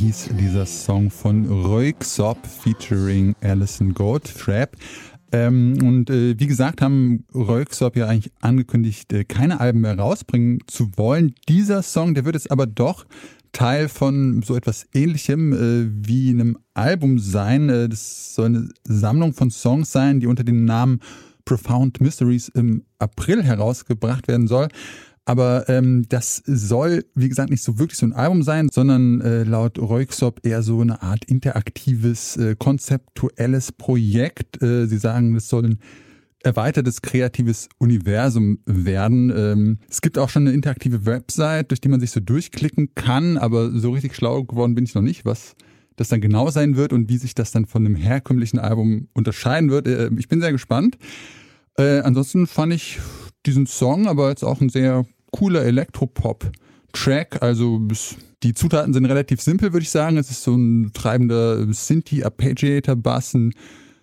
hieß 0.09 0.29
dieser 0.39 0.65
Song 0.65 1.11
von 1.11 1.45
Röyksopp 1.45 2.39
featuring 2.47 3.35
Alison 3.41 3.93
Goldfrapp. 3.93 4.75
Ähm, 5.31 5.77
und 5.83 6.09
äh, 6.09 6.33
wie 6.39 6.47
gesagt, 6.47 6.81
haben 6.81 7.25
Röyksopp 7.35 7.95
ja 7.95 8.07
eigentlich 8.07 8.33
angekündigt, 8.41 9.13
äh, 9.13 9.23
keine 9.23 9.59
Alben 9.59 9.81
mehr 9.81 9.99
rausbringen 9.99 10.61
zu 10.65 10.89
wollen. 10.95 11.35
Dieser 11.47 11.83
Song, 11.83 12.15
der 12.15 12.25
wird 12.25 12.33
jetzt 12.33 12.49
aber 12.49 12.65
doch 12.65 13.05
Teil 13.51 13.87
von 13.87 14.41
so 14.41 14.55
etwas 14.55 14.87
ähnlichem 14.95 15.53
äh, 15.53 16.07
wie 16.07 16.31
einem 16.31 16.57
Album 16.73 17.19
sein. 17.19 17.69
Äh, 17.69 17.87
das 17.87 18.33
soll 18.33 18.45
eine 18.47 18.69
Sammlung 18.85 19.33
von 19.33 19.51
Songs 19.51 19.91
sein, 19.91 20.21
die 20.21 20.25
unter 20.25 20.43
dem 20.43 20.65
Namen 20.65 21.01
Profound 21.45 22.01
Mysteries 22.01 22.49
im 22.49 22.83
April 22.97 23.43
herausgebracht 23.43 24.27
werden 24.27 24.47
soll. 24.47 24.69
Aber 25.29 25.69
ähm, 25.69 26.07
das 26.09 26.41
soll, 26.47 27.05
wie 27.13 27.29
gesagt, 27.29 27.51
nicht 27.51 27.61
so 27.61 27.77
wirklich 27.77 27.99
so 27.99 28.07
ein 28.07 28.13
Album 28.13 28.41
sein, 28.41 28.69
sondern 28.71 29.21
äh, 29.21 29.43
laut 29.43 29.77
Röyksopp 29.77 30.43
eher 30.43 30.63
so 30.63 30.81
eine 30.81 31.03
Art 31.03 31.23
interaktives, 31.23 32.35
äh, 32.37 32.55
konzeptuelles 32.57 33.71
Projekt. 33.71 34.59
Äh, 34.63 34.87
sie 34.87 34.97
sagen, 34.97 35.35
es 35.35 35.47
soll 35.47 35.65
ein 35.65 35.79
erweitertes 36.43 37.03
kreatives 37.03 37.69
Universum 37.77 38.57
werden. 38.65 39.31
Ähm, 39.35 39.77
es 39.87 40.01
gibt 40.01 40.17
auch 40.17 40.29
schon 40.29 40.47
eine 40.47 40.55
interaktive 40.55 41.05
Website, 41.05 41.69
durch 41.69 41.79
die 41.79 41.89
man 41.89 41.99
sich 41.99 42.09
so 42.09 42.21
durchklicken 42.21 42.95
kann, 42.95 43.37
aber 43.37 43.69
so 43.69 43.91
richtig 43.91 44.15
schlau 44.15 44.43
geworden 44.45 44.73
bin 44.73 44.85
ich 44.85 44.95
noch 44.95 45.03
nicht, 45.03 45.25
was 45.25 45.55
das 45.95 46.07
dann 46.07 46.21
genau 46.21 46.49
sein 46.49 46.75
wird 46.75 46.91
und 46.91 47.07
wie 47.07 47.17
sich 47.17 47.35
das 47.35 47.51
dann 47.51 47.67
von 47.67 47.85
einem 47.85 47.93
herkömmlichen 47.93 48.57
Album 48.57 49.09
unterscheiden 49.13 49.69
wird. 49.69 49.87
Äh, 49.87 50.09
ich 50.17 50.27
bin 50.27 50.41
sehr 50.41 50.51
gespannt. 50.51 50.97
Äh, 51.77 51.99
ansonsten 51.99 52.47
fand 52.47 52.73
ich 52.73 52.97
diesen 53.45 53.67
Song 53.67 54.07
aber 54.07 54.29
jetzt 54.29 54.43
auch 54.43 54.59
ein 54.59 54.69
sehr 54.69 55.05
cooler 55.31 55.63
Elektropop-Track. 55.63 57.41
Also 57.41 57.87
die 58.43 58.53
Zutaten 58.53 58.93
sind 58.93 59.05
relativ 59.05 59.41
simpel, 59.41 59.73
würde 59.73 59.83
ich 59.83 59.89
sagen. 59.89 60.17
Es 60.17 60.31
ist 60.31 60.43
so 60.43 60.55
ein 60.55 60.91
treibender 60.93 61.65
Synthi-Arpeggiator-Bass, 61.71 63.33
ein 63.33 63.53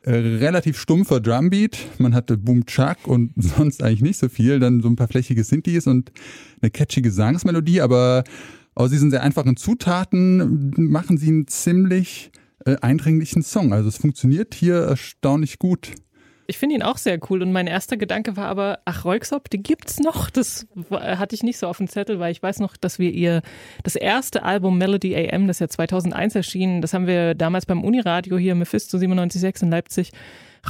äh, 0.03 0.13
relativ 0.13 0.79
stumpfer 0.79 1.21
Drumbeat. 1.21 1.79
Man 1.99 2.15
hatte 2.15 2.37
Boom 2.37 2.67
Chuck 2.67 3.07
und 3.07 3.33
sonst 3.37 3.83
eigentlich 3.83 4.03
nicht 4.03 4.19
so 4.19 4.29
viel. 4.29 4.61
Dann 4.61 4.81
so 4.81 4.89
ein 4.89 4.97
paar 4.97 5.09
flächige 5.09 5.43
Synthes 5.43 5.87
und 5.87 6.13
eine 6.61 6.71
catchy 6.71 7.03
Gesangsmelodie. 7.03 7.81
Aber 7.81 8.25
aus 8.75 8.91
diesen 8.91 9.11
sehr 9.11 9.23
einfachen 9.23 9.57
Zutaten 9.57 10.71
machen 10.77 11.17
sie 11.17 11.29
einen 11.29 11.49
ziemlich 11.49 12.31
äh, 12.65 12.77
eindringlichen 12.81 13.43
Song. 13.43 13.73
Also 13.73 13.89
es 13.89 13.97
funktioniert 13.97 14.55
hier 14.55 14.77
erstaunlich 14.77 15.59
gut. 15.59 15.93
Ich 16.49 16.59
finde 16.59 16.77
ihn 16.77 16.83
auch 16.83 16.97
sehr 16.97 17.19
cool 17.29 17.43
und 17.43 17.53
mein 17.53 17.67
erster 17.67 17.97
Gedanke 17.97 18.37
war 18.37 18.47
aber, 18.47 18.79
ach, 18.85 19.05
Reuxop, 19.05 19.51
die 19.51 19.63
gibt's 19.63 19.99
noch. 19.99 20.31
Das 20.31 20.67
hatte 20.91 21.35
ich 21.35 21.43
nicht 21.43 21.59
so 21.59 21.67
auf 21.67 21.79
dem 21.79 21.89
Zettel, 21.89 22.21
weil 22.21 22.33
ich 22.33 22.43
weiß 22.43 22.61
noch, 22.61 22.77
dass 22.77 22.99
wir 22.99 23.11
ihr 23.11 23.43
das 23.83 23.97
erste 23.97 24.43
Album 24.43 24.79
Melody 24.79 25.17
AM, 25.17 25.47
das 25.49 25.59
ja 25.59 25.69
2001 25.69 26.35
erschien, 26.35 26.81
das 26.83 26.95
haben 26.95 27.07
wir 27.07 27.35
damals 27.35 27.67
beim 27.67 27.83
Uniradio 27.83 28.39
hier 28.39 28.55
Mephisto 28.55 28.97
97.6 28.99 29.63
in 29.63 29.71
Leipzig 29.71 30.13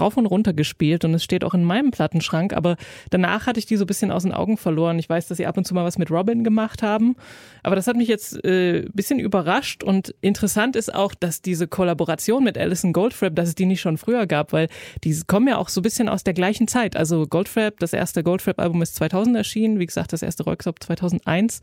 rauf 0.01 0.17
und 0.17 0.27
runter 0.27 0.53
gespielt 0.53 1.05
und 1.05 1.15
es 1.15 1.25
steht 1.25 1.45
auch 1.45 1.55
in 1.55 1.65
meinem 1.65 1.91
Plattenschrank, 1.91 2.53
aber 2.53 2.77
danach 3.11 3.47
hatte 3.47 3.59
ich 3.59 3.67
die 3.67 3.77
so 3.77 3.85
ein 3.85 3.87
bisschen 3.87 4.11
aus 4.11 4.23
den 4.23 4.33
Augen 4.33 4.57
verloren. 4.57 4.99
Ich 4.99 5.09
weiß, 5.09 5.29
dass 5.29 5.39
sie 5.39 5.47
ab 5.47 5.57
und 5.57 5.67
zu 5.67 5.75
mal 5.75 5.85
was 5.85 5.99
mit 5.99 6.11
Robin 6.11 6.45
gemacht 6.45 6.83
haben, 6.83 7.17
aber 7.63 7.77
das 7.77 7.87
hat 7.87 7.97
mich 7.97 8.09
jetzt 8.09 8.45
äh, 8.45 8.87
bisschen 8.93 9.19
überrascht 9.19 9.83
und 9.83 10.15
interessant 10.21 10.77
ist 10.77 10.95
auch, 10.95 11.15
dass 11.15 11.43
diese 11.43 11.69
Kollaboration 11.69 12.45
mit 12.45 12.59
Alison 12.59 12.93
Goldfrapp, 12.93 13.35
dass 13.35 13.49
es 13.49 13.55
die 13.55 13.67
nicht 13.67 13.81
schon 13.81 13.99
früher 13.99 14.27
gab, 14.27 14.53
weil 14.53 14.69
die 15.05 15.19
kommen 15.27 15.49
ja 15.49 15.59
auch 15.59 15.69
so 15.69 15.81
ein 15.81 15.83
bisschen 15.83 16.09
aus 16.09 16.25
der 16.25 16.35
gleichen 16.35 16.69
Zeit. 16.69 16.97
Also 16.97 17.27
Goldfrapp, 17.27 17.79
das 17.79 17.93
erste 17.93 18.23
Goldfrapp-Album 18.23 18.83
ist 18.83 18.97
2000 18.97 19.37
erschienen, 19.37 19.79
wie 19.79 19.87
gesagt, 19.87 20.13
das 20.13 20.23
erste 20.23 20.45
Rockstop 20.45 20.83
2001 20.83 21.61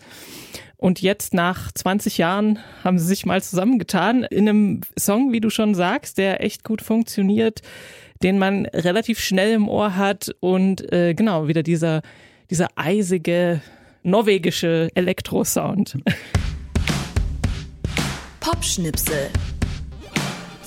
und 0.77 1.01
jetzt 1.01 1.33
nach 1.33 1.71
20 1.71 2.17
Jahren 2.17 2.59
haben 2.83 2.99
sie 2.99 3.05
sich 3.05 3.25
mal 3.25 3.41
zusammengetan 3.41 4.23
in 4.23 4.49
einem 4.49 4.81
Song, 4.99 5.31
wie 5.31 5.39
du 5.39 5.49
schon 5.49 5.75
sagst, 5.75 6.17
der 6.17 6.43
echt 6.43 6.63
gut 6.63 6.81
funktioniert, 6.81 7.61
den 8.21 8.39
man 8.39 8.65
relativ 8.65 9.19
schnell 9.19 9.53
im 9.53 9.69
Ohr 9.69 9.95
hat 9.95 10.33
und 10.39 10.91
äh, 10.91 11.13
genau 11.13 11.47
wieder 11.47 11.63
dieser, 11.63 12.01
dieser 12.49 12.67
eisige 12.75 13.61
norwegische 14.03 14.89
Elektro-Sound. 14.95 15.97
Popschnipsel. 18.39 19.29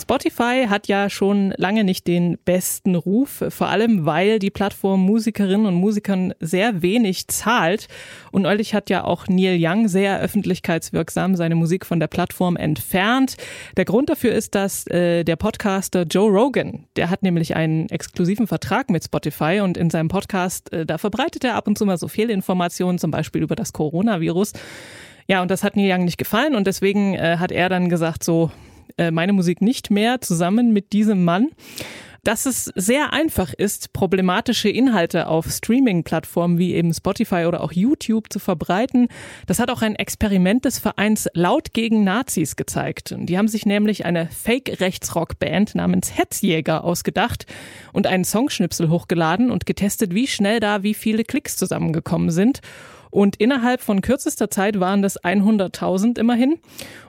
Spotify 0.07 0.67
hat 0.69 0.87
ja 0.87 1.11
schon 1.11 1.53
lange 1.57 1.83
nicht 1.83 2.07
den 2.07 2.39
besten 2.45 2.95
Ruf, 2.95 3.43
vor 3.49 3.67
allem 3.67 4.07
weil 4.07 4.39
die 4.39 4.53
Plattform 4.53 5.01
Musikerinnen 5.01 5.67
und 5.67 5.75
Musikern 5.75 6.33
sehr 6.39 6.81
wenig 6.81 7.27
zahlt. 7.27 7.89
Und 8.31 8.43
neulich 8.43 8.73
hat 8.73 8.89
ja 8.89 9.03
auch 9.03 9.27
Neil 9.27 9.59
Young 9.61 9.89
sehr 9.89 10.21
öffentlichkeitswirksam 10.21 11.35
seine 11.35 11.57
Musik 11.57 11.85
von 11.85 11.99
der 11.99 12.07
Plattform 12.07 12.55
entfernt. 12.55 13.35
Der 13.77 13.85
Grund 13.85 14.09
dafür 14.09 14.33
ist, 14.33 14.55
dass 14.55 14.87
äh, 14.87 15.25
der 15.25 15.35
Podcaster 15.35 16.05
Joe 16.05 16.31
Rogan, 16.31 16.85
der 16.95 17.11
hat 17.11 17.25
nämlich 17.25 17.57
einen 17.57 17.89
exklusiven 17.89 18.47
Vertrag 18.47 18.91
mit 18.91 19.03
Spotify 19.03 19.59
und 19.61 19.77
in 19.77 19.91
seinem 19.91 20.07
Podcast, 20.07 20.73
äh, 20.73 20.87
da 20.87 20.99
verbreitet 20.99 21.43
er 21.43 21.57
ab 21.57 21.67
und 21.67 21.77
zu 21.77 21.85
mal 21.85 21.99
so 21.99 22.07
Fehlinformationen, 22.07 23.01
zum 23.01 23.11
Beispiel 23.11 23.43
über 23.43 23.57
das 23.57 23.73
Coronavirus. 23.73 24.53
Ja, 25.27 25.43
und 25.43 25.51
das 25.51 25.65
hat 25.65 25.75
Neil 25.75 25.93
Young 25.93 26.05
nicht 26.05 26.19
gefallen 26.19 26.55
und 26.55 26.69
deswegen 26.69 27.15
äh, 27.15 27.39
hat 27.39 27.51
er 27.51 27.69
dann 27.69 27.89
gesagt, 27.89 28.23
so, 28.23 28.53
äh, 28.99 29.11
meine 29.11 29.33
Musik 29.33 29.61
nicht 29.61 29.91
mehr 29.91 30.21
zusammen 30.21 30.73
mit 30.73 30.93
diesem 30.93 31.25
Mann. 31.25 31.49
Dass 32.27 32.45
es 32.45 32.65
sehr 32.75 33.13
einfach 33.13 33.53
ist, 33.53 33.93
problematische 33.93 34.69
Inhalte 34.69 35.29
auf 35.29 35.47
Streaming-Plattformen 35.49 36.59
wie 36.59 36.75
eben 36.75 36.93
Spotify 36.93 37.45
oder 37.47 37.63
auch 37.63 37.71
YouTube 37.71 38.33
zu 38.33 38.41
verbreiten, 38.41 39.07
das 39.47 39.61
hat 39.61 39.71
auch 39.71 39.81
ein 39.81 39.95
Experiment 39.95 40.65
des 40.65 40.81
Vereins 40.81 41.29
Laut 41.35 41.73
gegen 41.73 42.03
Nazis 42.03 42.57
gezeigt. 42.57 43.15
Die 43.17 43.39
haben 43.39 43.47
sich 43.47 43.65
nämlich 43.65 44.07
eine 44.07 44.27
Fake-Rechtsrock-Band 44.27 45.77
namens 45.77 46.19
Hetzjäger 46.19 46.83
ausgedacht 46.83 47.47
und 47.93 48.09
einen 48.09 48.25
Songschnipsel 48.25 48.91
hochgeladen 48.91 49.53
und 49.53 49.65
getestet, 49.65 50.13
wie 50.13 50.27
schnell 50.27 50.59
da 50.59 50.83
wie 50.83 50.95
viele 50.95 51.23
Klicks 51.23 51.57
zusammengekommen 51.57 52.31
sind. 52.33 52.61
Und 53.17 53.37
innerhalb 53.37 53.81
von 53.81 54.03
kürzester 54.03 54.51
Zeit 54.51 54.79
waren 54.79 55.01
das 55.01 55.19
100.000 55.19 56.19
immerhin. 56.19 56.59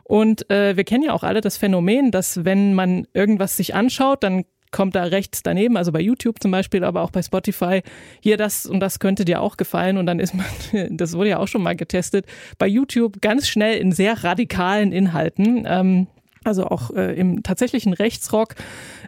Und 0.06 0.50
äh, 0.50 0.78
wir 0.78 0.86
kennen 0.86 1.04
ja 1.04 1.12
auch 1.12 1.24
alle 1.24 1.42
das 1.42 1.58
Phänomen, 1.58 2.12
dass 2.12 2.46
wenn 2.46 2.74
man 2.74 3.08
irgendwas 3.14 3.58
sich 3.58 3.76
anschaut, 3.76 4.24
dann 4.24 4.46
kommt 4.72 4.96
da 4.96 5.04
rechts 5.04 5.44
daneben, 5.44 5.76
also 5.76 5.92
bei 5.92 6.00
YouTube 6.00 6.42
zum 6.42 6.50
Beispiel, 6.52 6.86
aber 6.86 7.02
auch 7.02 7.12
bei 7.12 7.22
Spotify, 7.22 7.82
hier 8.22 8.38
das 8.38 8.66
und 8.66 8.80
das 8.80 9.00
könnte 9.00 9.26
dir 9.26 9.42
auch 9.42 9.58
gefallen 9.58 9.98
und 9.98 10.06
dann 10.06 10.22
ist 10.22 10.34
man, 10.34 10.46
das 10.92 11.12
wurde 11.14 11.32
ja 11.32 11.40
auch 11.40 11.50
schon 11.50 11.62
mal 11.62 11.76
getestet, 11.76 12.26
bei 12.58 12.68
YouTube 12.68 13.22
ganz 13.22 13.50
schnell 13.50 13.78
in 13.78 13.92
sehr 13.92 14.24
radikalen 14.24 14.94
Inhalten. 14.94 15.66
Ähm, 15.68 16.08
also 16.46 16.68
auch 16.68 16.90
äh, 16.92 17.20
im 17.20 17.44
tatsächlichen 17.44 17.92
Rechtsrock, 17.92 18.56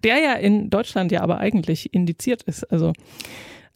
der 0.04 0.18
ja 0.18 0.34
in 0.34 0.70
Deutschland 0.70 1.14
ja 1.14 1.22
aber 1.22 1.38
eigentlich 1.38 1.94
indiziert 1.94 2.44
ist. 2.44 2.70
Also 2.70 2.92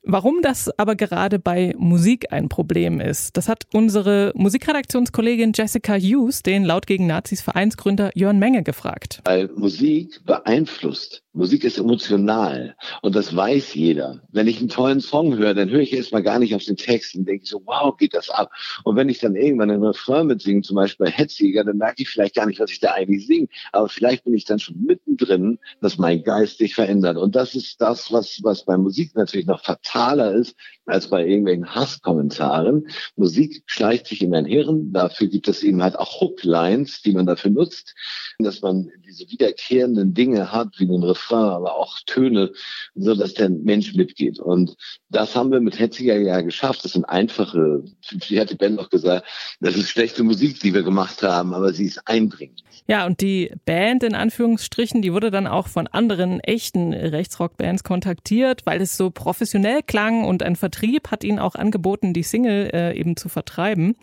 Warum 0.05 0.41
das 0.41 0.69
aber 0.77 0.95
gerade 0.95 1.39
bei 1.39 1.73
Musik 1.77 2.33
ein 2.33 2.49
Problem 2.49 2.99
ist, 2.99 3.37
das 3.37 3.47
hat 3.47 3.67
unsere 3.73 4.33
Musikredaktionskollegin 4.35 5.53
Jessica 5.55 5.95
Hughes, 5.95 6.43
den 6.43 6.65
laut 6.65 6.87
gegen 6.87 7.07
Nazis 7.07 7.41
Vereinsgründer 7.41 8.11
Jörn 8.13 8.37
Menge, 8.37 8.63
gefragt. 8.63 9.21
Weil 9.23 9.49
Musik 9.55 10.19
beeinflusst 10.25 11.22
Musik 11.35 11.63
ist 11.63 11.79
emotional 11.79 12.75
und 13.01 13.15
das 13.15 13.35
weiß 13.35 13.73
jeder. 13.73 14.21
Wenn 14.31 14.47
ich 14.47 14.59
einen 14.59 14.69
tollen 14.69 15.01
Song 15.01 15.35
höre, 15.35 15.55
dann 15.55 15.69
höre 15.69 15.79
ich 15.79 15.91
erstmal 15.91 16.21
gar 16.21 16.37
nicht 16.37 16.53
auf 16.53 16.63
den 16.63 16.77
Text 16.77 17.15
und 17.15 17.27
denke 17.27 17.45
so, 17.45 17.61
wow, 17.65 17.97
geht 17.97 18.13
das 18.13 18.29
ab. 18.29 18.51
Und 18.83 18.95
wenn 18.95 19.09
ich 19.09 19.17
dann 19.17 19.35
irgendwann 19.35 19.71
einen 19.71 19.83
Refrain 19.83 20.27
mitsinge, 20.27 20.61
zum 20.61 20.75
Beispiel 20.75 21.07
bei 21.07 21.11
Hetzjäger, 21.11 21.63
dann 21.63 21.77
merke 21.77 22.03
ich 22.03 22.09
vielleicht 22.09 22.35
gar 22.35 22.45
nicht, 22.45 22.59
was 22.59 22.69
ich 22.69 22.79
da 22.79 22.91
eigentlich 22.91 23.25
singe. 23.25 23.47
Aber 23.71 23.89
vielleicht 23.89 24.25
bin 24.25 24.35
ich 24.35 24.45
dann 24.45 24.59
schon 24.59 24.79
mittendrin, 24.83 25.57
dass 25.81 25.97
mein 25.97 26.23
Geist 26.23 26.59
sich 26.59 26.75
verändert. 26.75 27.17
Und 27.17 27.35
das 27.35 27.55
ist 27.55 27.81
das, 27.81 28.11
was, 28.11 28.39
was 28.43 28.63
bei 28.63 28.77
Musik 28.77 29.15
natürlich 29.15 29.47
noch 29.47 29.63
fataler 29.63 30.33
ist 30.35 30.55
als 30.85 31.09
bei 31.09 31.25
irgendwelchen 31.25 31.73
Hasskommentaren. 31.73 32.87
Musik 33.15 33.63
schleicht 33.65 34.07
sich 34.07 34.21
in 34.21 34.31
mein 34.31 34.45
Hirn. 34.45 34.91
Dafür 34.91 35.27
gibt 35.27 35.47
es 35.47 35.63
eben 35.63 35.81
halt 35.81 35.97
auch 35.97 36.19
Hooklines, 36.21 37.01
die 37.01 37.13
man 37.13 37.25
dafür 37.25 37.51
nutzt, 37.51 37.95
dass 38.39 38.61
man 38.61 38.89
diese 39.05 39.29
wiederkehrenden 39.29 40.13
Dinge 40.13 40.51
hat, 40.51 40.69
wie 40.77 40.85
ein 40.85 41.03
Refrain 41.03 41.49
aber 41.49 41.75
auch 41.75 41.99
Töne, 42.05 42.51
so 42.95 43.15
dass 43.15 43.33
der 43.33 43.49
Mensch 43.49 43.93
mitgeht. 43.93 44.39
Und 44.39 44.75
das 45.09 45.35
haben 45.35 45.51
wir 45.51 45.61
mit 45.61 45.79
Hetziger 45.79 46.17
ja 46.17 46.41
geschafft. 46.41 46.83
Das 46.83 46.93
sind 46.93 47.05
einfache, 47.05 47.83
wie 48.27 48.39
hat 48.39 48.51
die 48.51 48.55
Band 48.55 48.79
auch 48.79 48.89
gesagt, 48.89 49.25
das 49.61 49.75
ist 49.75 49.89
schlechte 49.89 50.23
Musik, 50.23 50.59
die 50.59 50.73
wir 50.73 50.83
gemacht 50.83 51.23
haben, 51.23 51.53
aber 51.53 51.73
sie 51.73 51.85
ist 51.85 52.07
eindringend. 52.07 52.63
Ja, 52.85 53.05
und 53.05 53.21
die 53.21 53.51
Band 53.65 54.03
in 54.03 54.13
Anführungsstrichen, 54.13 55.01
die 55.01 55.13
wurde 55.13 55.31
dann 55.31 55.47
auch 55.47 55.67
von 55.67 55.87
anderen 55.87 56.41
echten 56.41 56.93
Rechtsrock-Bands 56.93 57.83
kontaktiert, 57.83 58.65
weil 58.65 58.81
es 58.81 58.97
so 58.97 59.09
professionell 59.09 59.81
klang 59.83 60.25
und 60.25 60.43
ein 60.43 60.57
Vertrieb 60.73 61.11
hat 61.11 61.23
ihnen 61.23 61.37
auch 61.37 61.53
angeboten, 61.53 62.13
die 62.13 62.23
Single 62.23 62.71
äh, 62.73 62.97
eben 62.97 63.15
zu 63.15 63.29
vertreiben. 63.29 63.95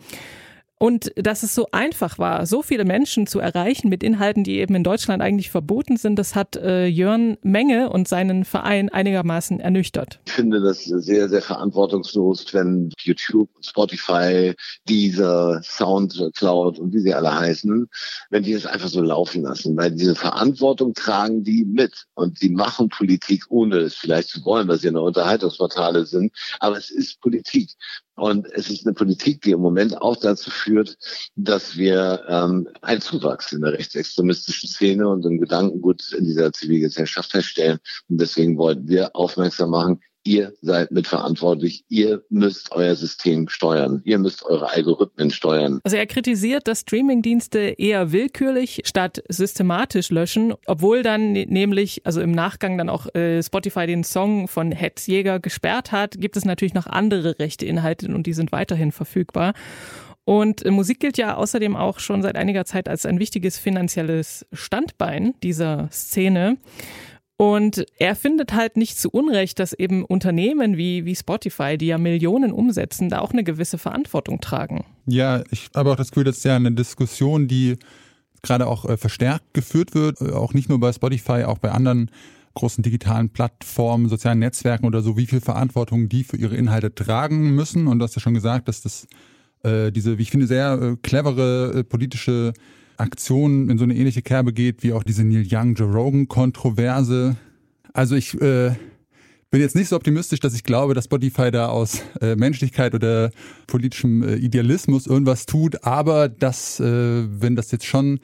Und 0.81 1.11
dass 1.15 1.43
es 1.43 1.53
so 1.53 1.67
einfach 1.71 2.17
war, 2.17 2.47
so 2.47 2.63
viele 2.63 2.85
Menschen 2.85 3.27
zu 3.27 3.39
erreichen 3.39 3.87
mit 3.87 4.01
Inhalten, 4.01 4.43
die 4.43 4.57
eben 4.57 4.73
in 4.73 4.83
Deutschland 4.83 5.21
eigentlich 5.21 5.51
verboten 5.51 5.95
sind, 5.95 6.17
das 6.17 6.33
hat 6.33 6.55
äh, 6.55 6.87
Jörn 6.87 7.37
Menge 7.43 7.91
und 7.91 8.07
seinen 8.07 8.45
Verein 8.45 8.89
einigermaßen 8.89 9.59
ernüchtert. 9.59 10.19
Ich 10.25 10.31
finde 10.31 10.59
das 10.59 10.85
sehr, 10.85 11.29
sehr 11.29 11.43
verantwortungslos, 11.43 12.51
wenn 12.55 12.89
YouTube, 12.99 13.47
Spotify, 13.61 14.55
dieser 14.89 15.61
Soundcloud 15.61 16.79
und 16.79 16.91
wie 16.95 17.01
sie 17.01 17.13
alle 17.13 17.31
heißen, 17.31 17.87
wenn 18.31 18.41
die 18.41 18.53
es 18.53 18.65
einfach 18.65 18.89
so 18.89 19.03
laufen 19.03 19.43
lassen, 19.43 19.77
weil 19.77 19.91
diese 19.91 20.15
Verantwortung 20.15 20.95
tragen 20.95 21.43
die 21.43 21.63
mit 21.63 22.07
und 22.15 22.39
sie 22.39 22.49
machen 22.49 22.89
Politik, 22.89 23.43
ohne 23.49 23.77
es 23.77 23.93
vielleicht 23.93 24.29
zu 24.29 24.43
wollen, 24.45 24.67
weil 24.67 24.79
sie 24.79 24.87
eine 24.87 25.01
Unterhaltungsportale 25.01 26.07
sind, 26.07 26.33
aber 26.59 26.77
es 26.77 26.89
ist 26.89 27.21
Politik. 27.21 27.69
Und 28.15 28.47
es 28.53 28.69
ist 28.69 28.85
eine 28.85 28.93
Politik, 28.93 29.41
die 29.41 29.51
im 29.51 29.61
Moment 29.61 29.99
auch 30.01 30.17
dazu 30.17 30.51
führt, 30.51 30.97
dass 31.35 31.77
wir 31.77 32.23
ähm, 32.27 32.67
einen 32.81 33.01
Zuwachs 33.01 33.51
in 33.53 33.61
der 33.61 33.73
rechtsextremistischen 33.73 34.69
Szene 34.69 35.07
und 35.07 35.25
im 35.25 35.39
Gedankengut 35.39 36.11
in 36.13 36.25
dieser 36.25 36.51
Zivilgesellschaft 36.51 37.31
feststellen. 37.31 37.79
Und 38.09 38.19
deswegen 38.19 38.57
wollten 38.57 38.87
wir 38.87 39.15
aufmerksam 39.15 39.71
machen, 39.71 40.01
ihr 40.23 40.53
seid 40.61 40.91
mitverantwortlich, 40.91 41.85
ihr 41.89 42.23
müsst 42.29 42.71
euer 42.71 42.95
System 42.95 43.49
steuern, 43.49 44.01
ihr 44.05 44.19
müsst 44.19 44.43
eure 44.45 44.69
Algorithmen 44.69 45.31
steuern. 45.31 45.79
Also 45.83 45.97
er 45.97 46.05
kritisiert, 46.05 46.67
dass 46.67 46.81
Streamingdienste 46.81 47.59
eher 47.59 48.11
willkürlich 48.11 48.81
statt 48.85 49.23
systematisch 49.29 50.09
löschen, 50.09 50.53
obwohl 50.65 51.03
dann 51.03 51.31
ne-, 51.31 51.45
nämlich, 51.47 52.01
also 52.05 52.21
im 52.21 52.31
Nachgang 52.31 52.77
dann 52.77 52.89
auch 52.89 53.13
äh, 53.15 53.41
Spotify 53.41 53.87
den 53.87 54.03
Song 54.03 54.47
von 54.47 54.71
Hetzjäger 54.71 55.39
gesperrt 55.39 55.91
hat, 55.91 56.19
gibt 56.19 56.37
es 56.37 56.45
natürlich 56.45 56.73
noch 56.73 56.87
andere 56.87 57.39
rechte 57.39 57.65
Inhalte 57.65 58.07
und 58.07 58.27
die 58.27 58.33
sind 58.33 58.51
weiterhin 58.51 58.91
verfügbar. 58.91 59.53
Und 60.23 60.65
äh, 60.65 60.71
Musik 60.71 60.99
gilt 60.99 61.17
ja 61.17 61.35
außerdem 61.35 61.75
auch 61.75 61.99
schon 61.99 62.21
seit 62.21 62.35
einiger 62.35 62.65
Zeit 62.65 62.87
als 62.87 63.05
ein 63.05 63.19
wichtiges 63.19 63.57
finanzielles 63.57 64.45
Standbein 64.53 65.33
dieser 65.41 65.89
Szene. 65.91 66.57
Und 67.41 67.87
er 67.97 68.15
findet 68.15 68.53
halt 68.53 68.77
nicht 68.77 68.99
zu 68.99 69.09
Unrecht, 69.09 69.57
dass 69.57 69.73
eben 69.73 70.05
Unternehmen 70.05 70.77
wie, 70.77 71.05
wie 71.05 71.15
Spotify, 71.15 71.75
die 71.75 71.87
ja 71.87 71.97
Millionen 71.97 72.51
umsetzen, 72.51 73.09
da 73.09 73.17
auch 73.17 73.31
eine 73.31 73.43
gewisse 73.43 73.79
Verantwortung 73.79 74.41
tragen. 74.41 74.85
Ja, 75.07 75.41
ich 75.49 75.71
habe 75.75 75.89
auch 75.89 75.95
das 75.95 76.11
Gefühl, 76.11 76.25
das 76.25 76.37
ist 76.37 76.43
ja 76.43 76.55
eine 76.55 76.71
Diskussion, 76.71 77.47
die 77.47 77.77
gerade 78.43 78.67
auch 78.67 78.85
äh, 78.85 78.95
verstärkt 78.95 79.55
geführt 79.55 79.95
wird, 79.95 80.21
äh, 80.21 80.33
auch 80.33 80.53
nicht 80.53 80.69
nur 80.69 80.79
bei 80.79 80.93
Spotify, 80.93 81.45
auch 81.45 81.57
bei 81.57 81.71
anderen 81.71 82.11
großen 82.53 82.83
digitalen 82.83 83.31
Plattformen, 83.31 84.07
sozialen 84.07 84.37
Netzwerken 84.37 84.85
oder 84.85 85.01
so, 85.01 85.17
wie 85.17 85.25
viel 85.25 85.41
Verantwortung 85.41 86.09
die 86.09 86.23
für 86.23 86.37
ihre 86.37 86.55
Inhalte 86.55 86.93
tragen 86.93 87.55
müssen. 87.55 87.87
Und 87.87 87.97
du 87.97 88.03
hast 88.03 88.13
ja 88.13 88.21
schon 88.21 88.35
gesagt, 88.35 88.67
dass 88.67 88.81
das 88.81 89.07
äh, 89.63 89.91
diese, 89.91 90.19
wie 90.19 90.21
ich 90.21 90.29
finde, 90.29 90.45
sehr 90.45 90.79
äh, 90.79 90.95
clevere 91.01 91.79
äh, 91.79 91.83
politische 91.83 92.53
Aktion 92.97 93.69
in 93.69 93.77
so 93.77 93.83
eine 93.83 93.95
ähnliche 93.95 94.21
Kerbe 94.21 94.53
geht 94.53 94.83
wie 94.83 94.93
auch 94.93 95.03
diese 95.03 95.23
Neil 95.23 95.45
Young 95.49 95.75
Joe 95.75 95.91
Rogan 95.91 96.27
Kontroverse. 96.27 97.35
Also 97.93 98.15
ich 98.15 98.39
äh, 98.41 98.71
bin 99.51 99.59
jetzt 99.59 99.75
nicht 99.75 99.89
so 99.89 99.95
optimistisch, 99.97 100.39
dass 100.39 100.53
ich 100.53 100.63
glaube, 100.63 100.93
dass 100.93 101.05
Spotify 101.05 101.51
da 101.51 101.67
aus 101.67 102.01
äh, 102.21 102.35
Menschlichkeit 102.35 102.95
oder 102.95 103.31
politischem 103.67 104.23
äh, 104.23 104.35
Idealismus 104.35 105.07
irgendwas 105.07 105.45
tut, 105.45 105.83
aber 105.83 106.29
dass, 106.29 106.79
äh, 106.79 106.83
wenn 107.41 107.55
das 107.55 107.71
jetzt 107.71 107.85
schon 107.85 108.19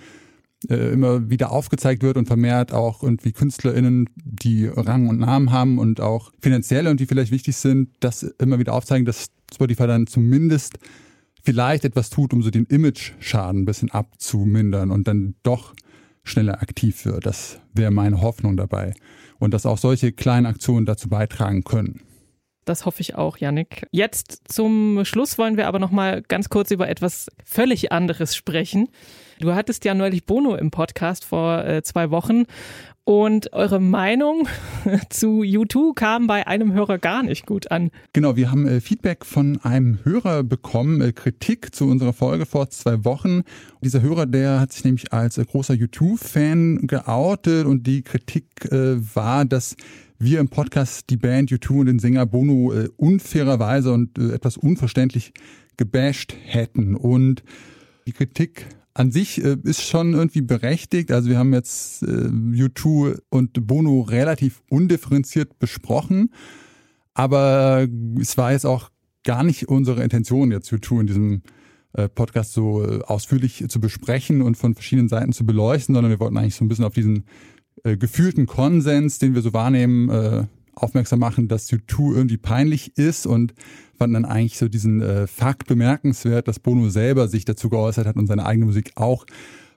äh, 0.69 0.93
immer 0.93 1.29
wieder 1.29 1.51
aufgezeigt 1.51 2.01
wird 2.01 2.17
und 2.17 2.27
vermehrt 2.27 2.73
auch 2.73 3.03
irgendwie 3.03 3.33
KünstlerInnen, 3.33 4.09
die 4.15 4.67
Rang 4.67 5.07
und 5.07 5.19
Namen 5.19 5.51
haben 5.51 5.79
und 5.79 5.99
auch 6.01 6.31
finanziell 6.39 6.87
und 6.87 6.99
die 6.99 7.05
vielleicht 7.05 7.31
wichtig 7.31 7.57
sind, 7.57 7.89
das 7.99 8.23
immer 8.23 8.57
wieder 8.57 8.73
aufzeigen, 8.73 9.05
dass 9.05 9.27
Spotify 9.53 9.85
dann 9.85 10.07
zumindest 10.07 10.79
vielleicht 11.47 11.85
etwas 11.85 12.09
tut, 12.09 12.33
um 12.33 12.41
so 12.41 12.49
den 12.49 12.65
Image-Schaden 12.65 13.61
ein 13.61 13.65
bisschen 13.65 13.89
abzumindern 13.89 14.91
und 14.91 15.07
dann 15.07 15.35
doch 15.43 15.73
schneller 16.25 16.61
aktiv 16.61 17.05
wird. 17.05 17.25
Das 17.25 17.61
wäre 17.73 17.89
meine 17.89 18.19
Hoffnung 18.19 18.57
dabei. 18.57 18.93
Und 19.39 19.53
dass 19.53 19.65
auch 19.65 19.77
solche 19.77 20.11
kleinen 20.11 20.45
Aktionen 20.45 20.85
dazu 20.85 21.07
beitragen 21.07 21.63
können. 21.63 22.01
Das 22.65 22.85
hoffe 22.85 22.99
ich 22.99 23.15
auch, 23.15 23.37
Yannick. 23.37 23.87
Jetzt 23.91 24.41
zum 24.49 25.05
Schluss 25.05 25.37
wollen 25.37 25.55
wir 25.55 25.69
aber 25.69 25.79
noch 25.79 25.91
mal 25.91 26.21
ganz 26.21 26.49
kurz 26.49 26.69
über 26.69 26.89
etwas 26.89 27.27
völlig 27.45 27.93
anderes 27.93 28.35
sprechen. 28.35 28.89
Du 29.39 29.55
hattest 29.55 29.85
ja 29.85 29.93
neulich 29.93 30.25
Bono 30.25 30.53
im 30.53 30.69
Podcast 30.69 31.23
vor 31.23 31.63
äh, 31.63 31.81
zwei 31.81 32.11
Wochen 32.11 32.43
und 33.07 33.53
eure 33.53 33.79
Meinung 33.79 34.49
zu 35.09 35.41
U2 35.41 35.95
kam 35.95 36.27
bei 36.27 36.45
einem 36.45 36.73
Hörer 36.73 36.97
gar 36.97 37.23
nicht 37.23 37.45
gut 37.45 37.71
an. 37.71 37.89
Genau, 38.11 38.35
wir 38.35 38.51
haben 38.51 38.67
äh, 38.67 38.81
Feedback 38.81 39.23
von 39.23 39.61
einem 39.63 39.99
Hörer 40.03 40.43
bekommen, 40.43 40.99
äh, 40.99 41.13
Kritik 41.13 41.73
zu 41.73 41.85
unserer 41.85 42.11
Folge 42.11 42.45
vor 42.45 42.69
zwei 42.69 43.05
Wochen. 43.05 43.43
Dieser 43.81 44.01
Hörer, 44.01 44.25
der 44.25 44.59
hat 44.59 44.73
sich 44.73 44.83
nämlich 44.83 45.13
als 45.13 45.37
äh, 45.37 45.45
großer 45.45 45.75
U2-Fan 45.75 46.85
geoutet 46.85 47.65
und 47.65 47.87
die 47.87 48.01
Kritik 48.01 48.69
äh, 48.73 48.97
war, 49.15 49.45
dass 49.45 49.77
wir 50.19 50.41
im 50.41 50.49
Podcast 50.49 51.09
die 51.09 51.17
Band 51.17 51.49
U2 51.49 51.79
und 51.79 51.85
den 51.85 51.99
Sänger 51.99 52.25
Bono 52.25 52.73
äh, 52.73 52.89
unfairerweise 52.97 53.93
und 53.93 54.17
äh, 54.17 54.33
etwas 54.33 54.57
unverständlich 54.57 55.31
gebasht 55.77 56.35
hätten. 56.43 56.93
Und 56.93 57.41
die 58.05 58.11
Kritik 58.11 58.65
an 58.97 59.11
sich 59.11 59.43
äh, 59.43 59.57
ist 59.63 59.83
schon 59.83 60.13
irgendwie 60.13 60.41
berechtigt. 60.41 61.11
Also 61.11 61.29
wir 61.29 61.37
haben 61.37 61.53
jetzt 61.53 62.01
äh, 62.03 62.05
U2 62.05 63.19
und 63.29 63.67
Bono 63.67 64.01
relativ 64.01 64.63
undifferenziert 64.69 65.59
besprochen, 65.59 66.33
aber 67.13 67.87
es 68.19 68.37
war 68.37 68.51
jetzt 68.51 68.65
auch 68.65 68.89
gar 69.23 69.43
nicht 69.43 69.67
unsere 69.67 70.03
Intention, 70.03 70.51
jetzt 70.51 70.71
U2 70.71 71.01
in 71.01 71.07
diesem 71.07 71.41
äh, 71.93 72.09
Podcast 72.09 72.53
so 72.53 72.83
äh, 72.83 73.01
ausführlich 73.03 73.65
zu 73.69 73.79
besprechen 73.79 74.41
und 74.41 74.57
von 74.57 74.73
verschiedenen 74.73 75.09
Seiten 75.09 75.31
zu 75.31 75.45
beleuchten, 75.45 75.93
sondern 75.93 76.11
wir 76.11 76.19
wollten 76.19 76.37
eigentlich 76.37 76.55
so 76.55 76.65
ein 76.65 76.67
bisschen 76.67 76.85
auf 76.85 76.93
diesen 76.93 77.25
äh, 77.83 77.97
gefühlten 77.97 78.47
Konsens, 78.47 79.19
den 79.19 79.35
wir 79.35 79.43
so 79.43 79.53
wahrnehmen, 79.53 80.09
äh, 80.09 80.45
aufmerksam 80.77 81.19
machen, 81.19 81.47
dass 81.47 81.71
U2 81.71 82.15
irgendwie 82.15 82.37
peinlich 82.37 82.97
ist 82.97 83.25
und 83.25 83.53
fanden 83.97 84.13
dann 84.13 84.25
eigentlich 84.25 84.57
so 84.57 84.67
diesen 84.67 85.01
äh, 85.01 85.27
Fakt 85.27 85.67
bemerkenswert, 85.67 86.47
dass 86.47 86.59
Bono 86.59 86.89
selber 86.89 87.27
sich 87.27 87.45
dazu 87.45 87.69
geäußert 87.69 88.07
hat 88.07 88.15
und 88.15 88.27
seine 88.27 88.45
eigene 88.45 88.65
Musik 88.65 88.91
auch 88.95 89.25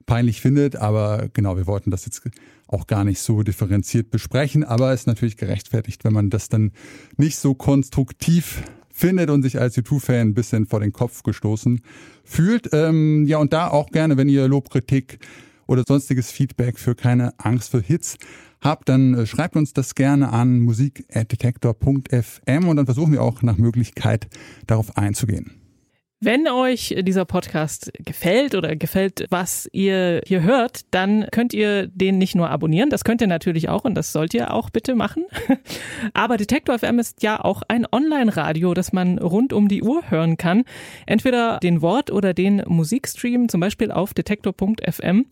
peinlich 0.06 0.40
findet. 0.40 0.76
Aber 0.76 1.28
genau, 1.32 1.56
wir 1.56 1.66
wollten 1.66 1.90
das 1.90 2.04
jetzt 2.04 2.22
auch 2.66 2.86
gar 2.86 3.04
nicht 3.04 3.20
so 3.20 3.42
differenziert 3.42 4.10
besprechen. 4.10 4.64
Aber 4.64 4.92
es 4.92 5.00
ist 5.00 5.06
natürlich 5.06 5.36
gerechtfertigt, 5.36 6.04
wenn 6.04 6.12
man 6.12 6.30
das 6.30 6.48
dann 6.48 6.72
nicht 7.16 7.38
so 7.38 7.54
konstruktiv 7.54 8.62
findet 8.90 9.30
und 9.30 9.42
sich 9.42 9.58
als 9.58 9.76
U2-Fan 9.76 10.28
ein 10.28 10.34
bisschen 10.34 10.66
vor 10.66 10.80
den 10.80 10.92
Kopf 10.92 11.22
gestoßen 11.22 11.80
fühlt. 12.24 12.68
Ähm, 12.72 13.24
ja, 13.26 13.38
und 13.38 13.52
da 13.52 13.68
auch 13.68 13.90
gerne, 13.90 14.16
wenn 14.16 14.28
ihr 14.28 14.46
Lobkritik 14.46 15.18
oder 15.70 15.84
sonstiges 15.86 16.32
Feedback 16.32 16.80
für 16.80 16.96
keine 16.96 17.32
Angst 17.38 17.70
vor 17.70 17.80
Hits 17.80 18.16
habt, 18.60 18.88
dann 18.88 19.14
äh, 19.14 19.24
schreibt 19.24 19.54
uns 19.54 19.72
das 19.72 19.94
gerne 19.94 20.32
an 20.32 20.58
musik.detektor.fm 20.58 22.68
und 22.68 22.76
dann 22.76 22.86
versuchen 22.86 23.12
wir 23.12 23.22
auch 23.22 23.42
nach 23.42 23.56
Möglichkeit 23.56 24.26
darauf 24.66 24.96
einzugehen. 24.96 25.59
Wenn 26.22 26.46
euch 26.48 26.94
dieser 27.00 27.24
Podcast 27.24 27.90
gefällt 27.98 28.54
oder 28.54 28.76
gefällt, 28.76 29.24
was 29.30 29.66
ihr 29.72 30.20
hier 30.26 30.42
hört, 30.42 30.82
dann 30.90 31.26
könnt 31.32 31.54
ihr 31.54 31.86
den 31.86 32.18
nicht 32.18 32.34
nur 32.34 32.50
abonnieren, 32.50 32.90
das 32.90 33.04
könnt 33.04 33.22
ihr 33.22 33.26
natürlich 33.26 33.70
auch 33.70 33.84
und 33.84 33.94
das 33.94 34.12
sollt 34.12 34.34
ihr 34.34 34.52
auch 34.52 34.68
bitte 34.68 34.94
machen. 34.94 35.24
Aber 36.12 36.36
Detektor 36.36 36.78
FM 36.78 36.98
ist 36.98 37.22
ja 37.22 37.42
auch 37.42 37.62
ein 37.68 37.86
Online-Radio, 37.90 38.74
das 38.74 38.92
man 38.92 39.16
rund 39.16 39.54
um 39.54 39.68
die 39.68 39.82
Uhr 39.82 40.10
hören 40.10 40.36
kann. 40.36 40.64
Entweder 41.06 41.58
den 41.60 41.80
Wort- 41.80 42.10
oder 42.10 42.34
den 42.34 42.64
Musikstream, 42.66 43.48
zum 43.48 43.62
Beispiel 43.62 43.90
auf 43.90 44.12
detektor.fm. 44.12 45.24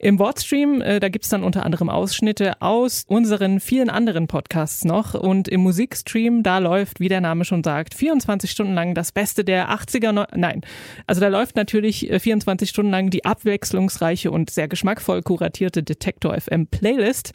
Im 0.00 0.18
Wortstream, 0.18 0.80
äh, 0.80 0.98
da 0.98 1.08
gibt's 1.08 1.28
dann 1.28 1.44
unter 1.44 1.64
anderem 1.64 1.88
Ausschnitte 1.88 2.60
aus 2.60 3.04
unseren 3.06 3.60
vielen 3.60 3.90
anderen 3.90 4.26
Podcasts 4.26 4.84
noch. 4.84 5.14
Und 5.14 5.46
im 5.46 5.60
Musikstream, 5.60 6.42
da 6.42 6.58
läuft, 6.58 6.98
wie 6.98 7.08
der 7.08 7.20
Name 7.20 7.44
schon 7.44 7.62
sagt, 7.62 7.94
24 7.94 8.50
Stunden 8.50 8.74
lang 8.74 8.96
das 8.96 9.12
Beste 9.12 9.44
der 9.44 9.70
80er, 9.70 10.31
nein. 10.34 10.62
Also 11.06 11.20
da 11.20 11.28
läuft 11.28 11.56
natürlich 11.56 12.10
24 12.16 12.68
äh, 12.68 12.70
Stunden 12.70 12.90
lang 12.90 13.10
die 13.10 13.24
abwechslungsreiche 13.24 14.30
und 14.30 14.50
sehr 14.50 14.68
geschmackvoll 14.68 15.22
kuratierte 15.22 15.82
Detektor 15.82 16.38
FM 16.38 16.66
Playlist. 16.66 17.32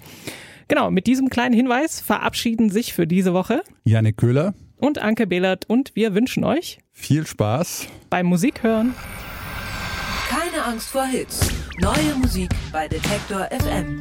Genau, 0.68 0.92
mit 0.92 1.08
diesem 1.08 1.30
kleinen 1.30 1.54
Hinweis 1.54 2.02
verabschieden 2.02 2.70
sich 2.70 2.94
für 2.94 3.08
diese 3.08 3.34
Woche 3.34 3.62
Janik 3.86 4.18
Köhler 4.18 4.54
und 4.78 5.00
Anke 5.00 5.28
Behlert 5.28 5.66
und 5.70 5.96
wir 5.96 6.14
wünschen 6.14 6.44
euch 6.44 6.80
viel 6.92 7.26
Spaß 7.26 7.88
beim 8.10 8.26
Musik 8.26 8.64
hören. 8.64 8.94
Keine 10.30 10.66
Angst 10.66 10.90
vor 10.90 11.06
Hits. 11.06 11.50
Neue 11.80 12.16
Musik 12.22 12.50
bei 12.72 12.88
Detektor 12.88 13.48
FM. 13.50 14.00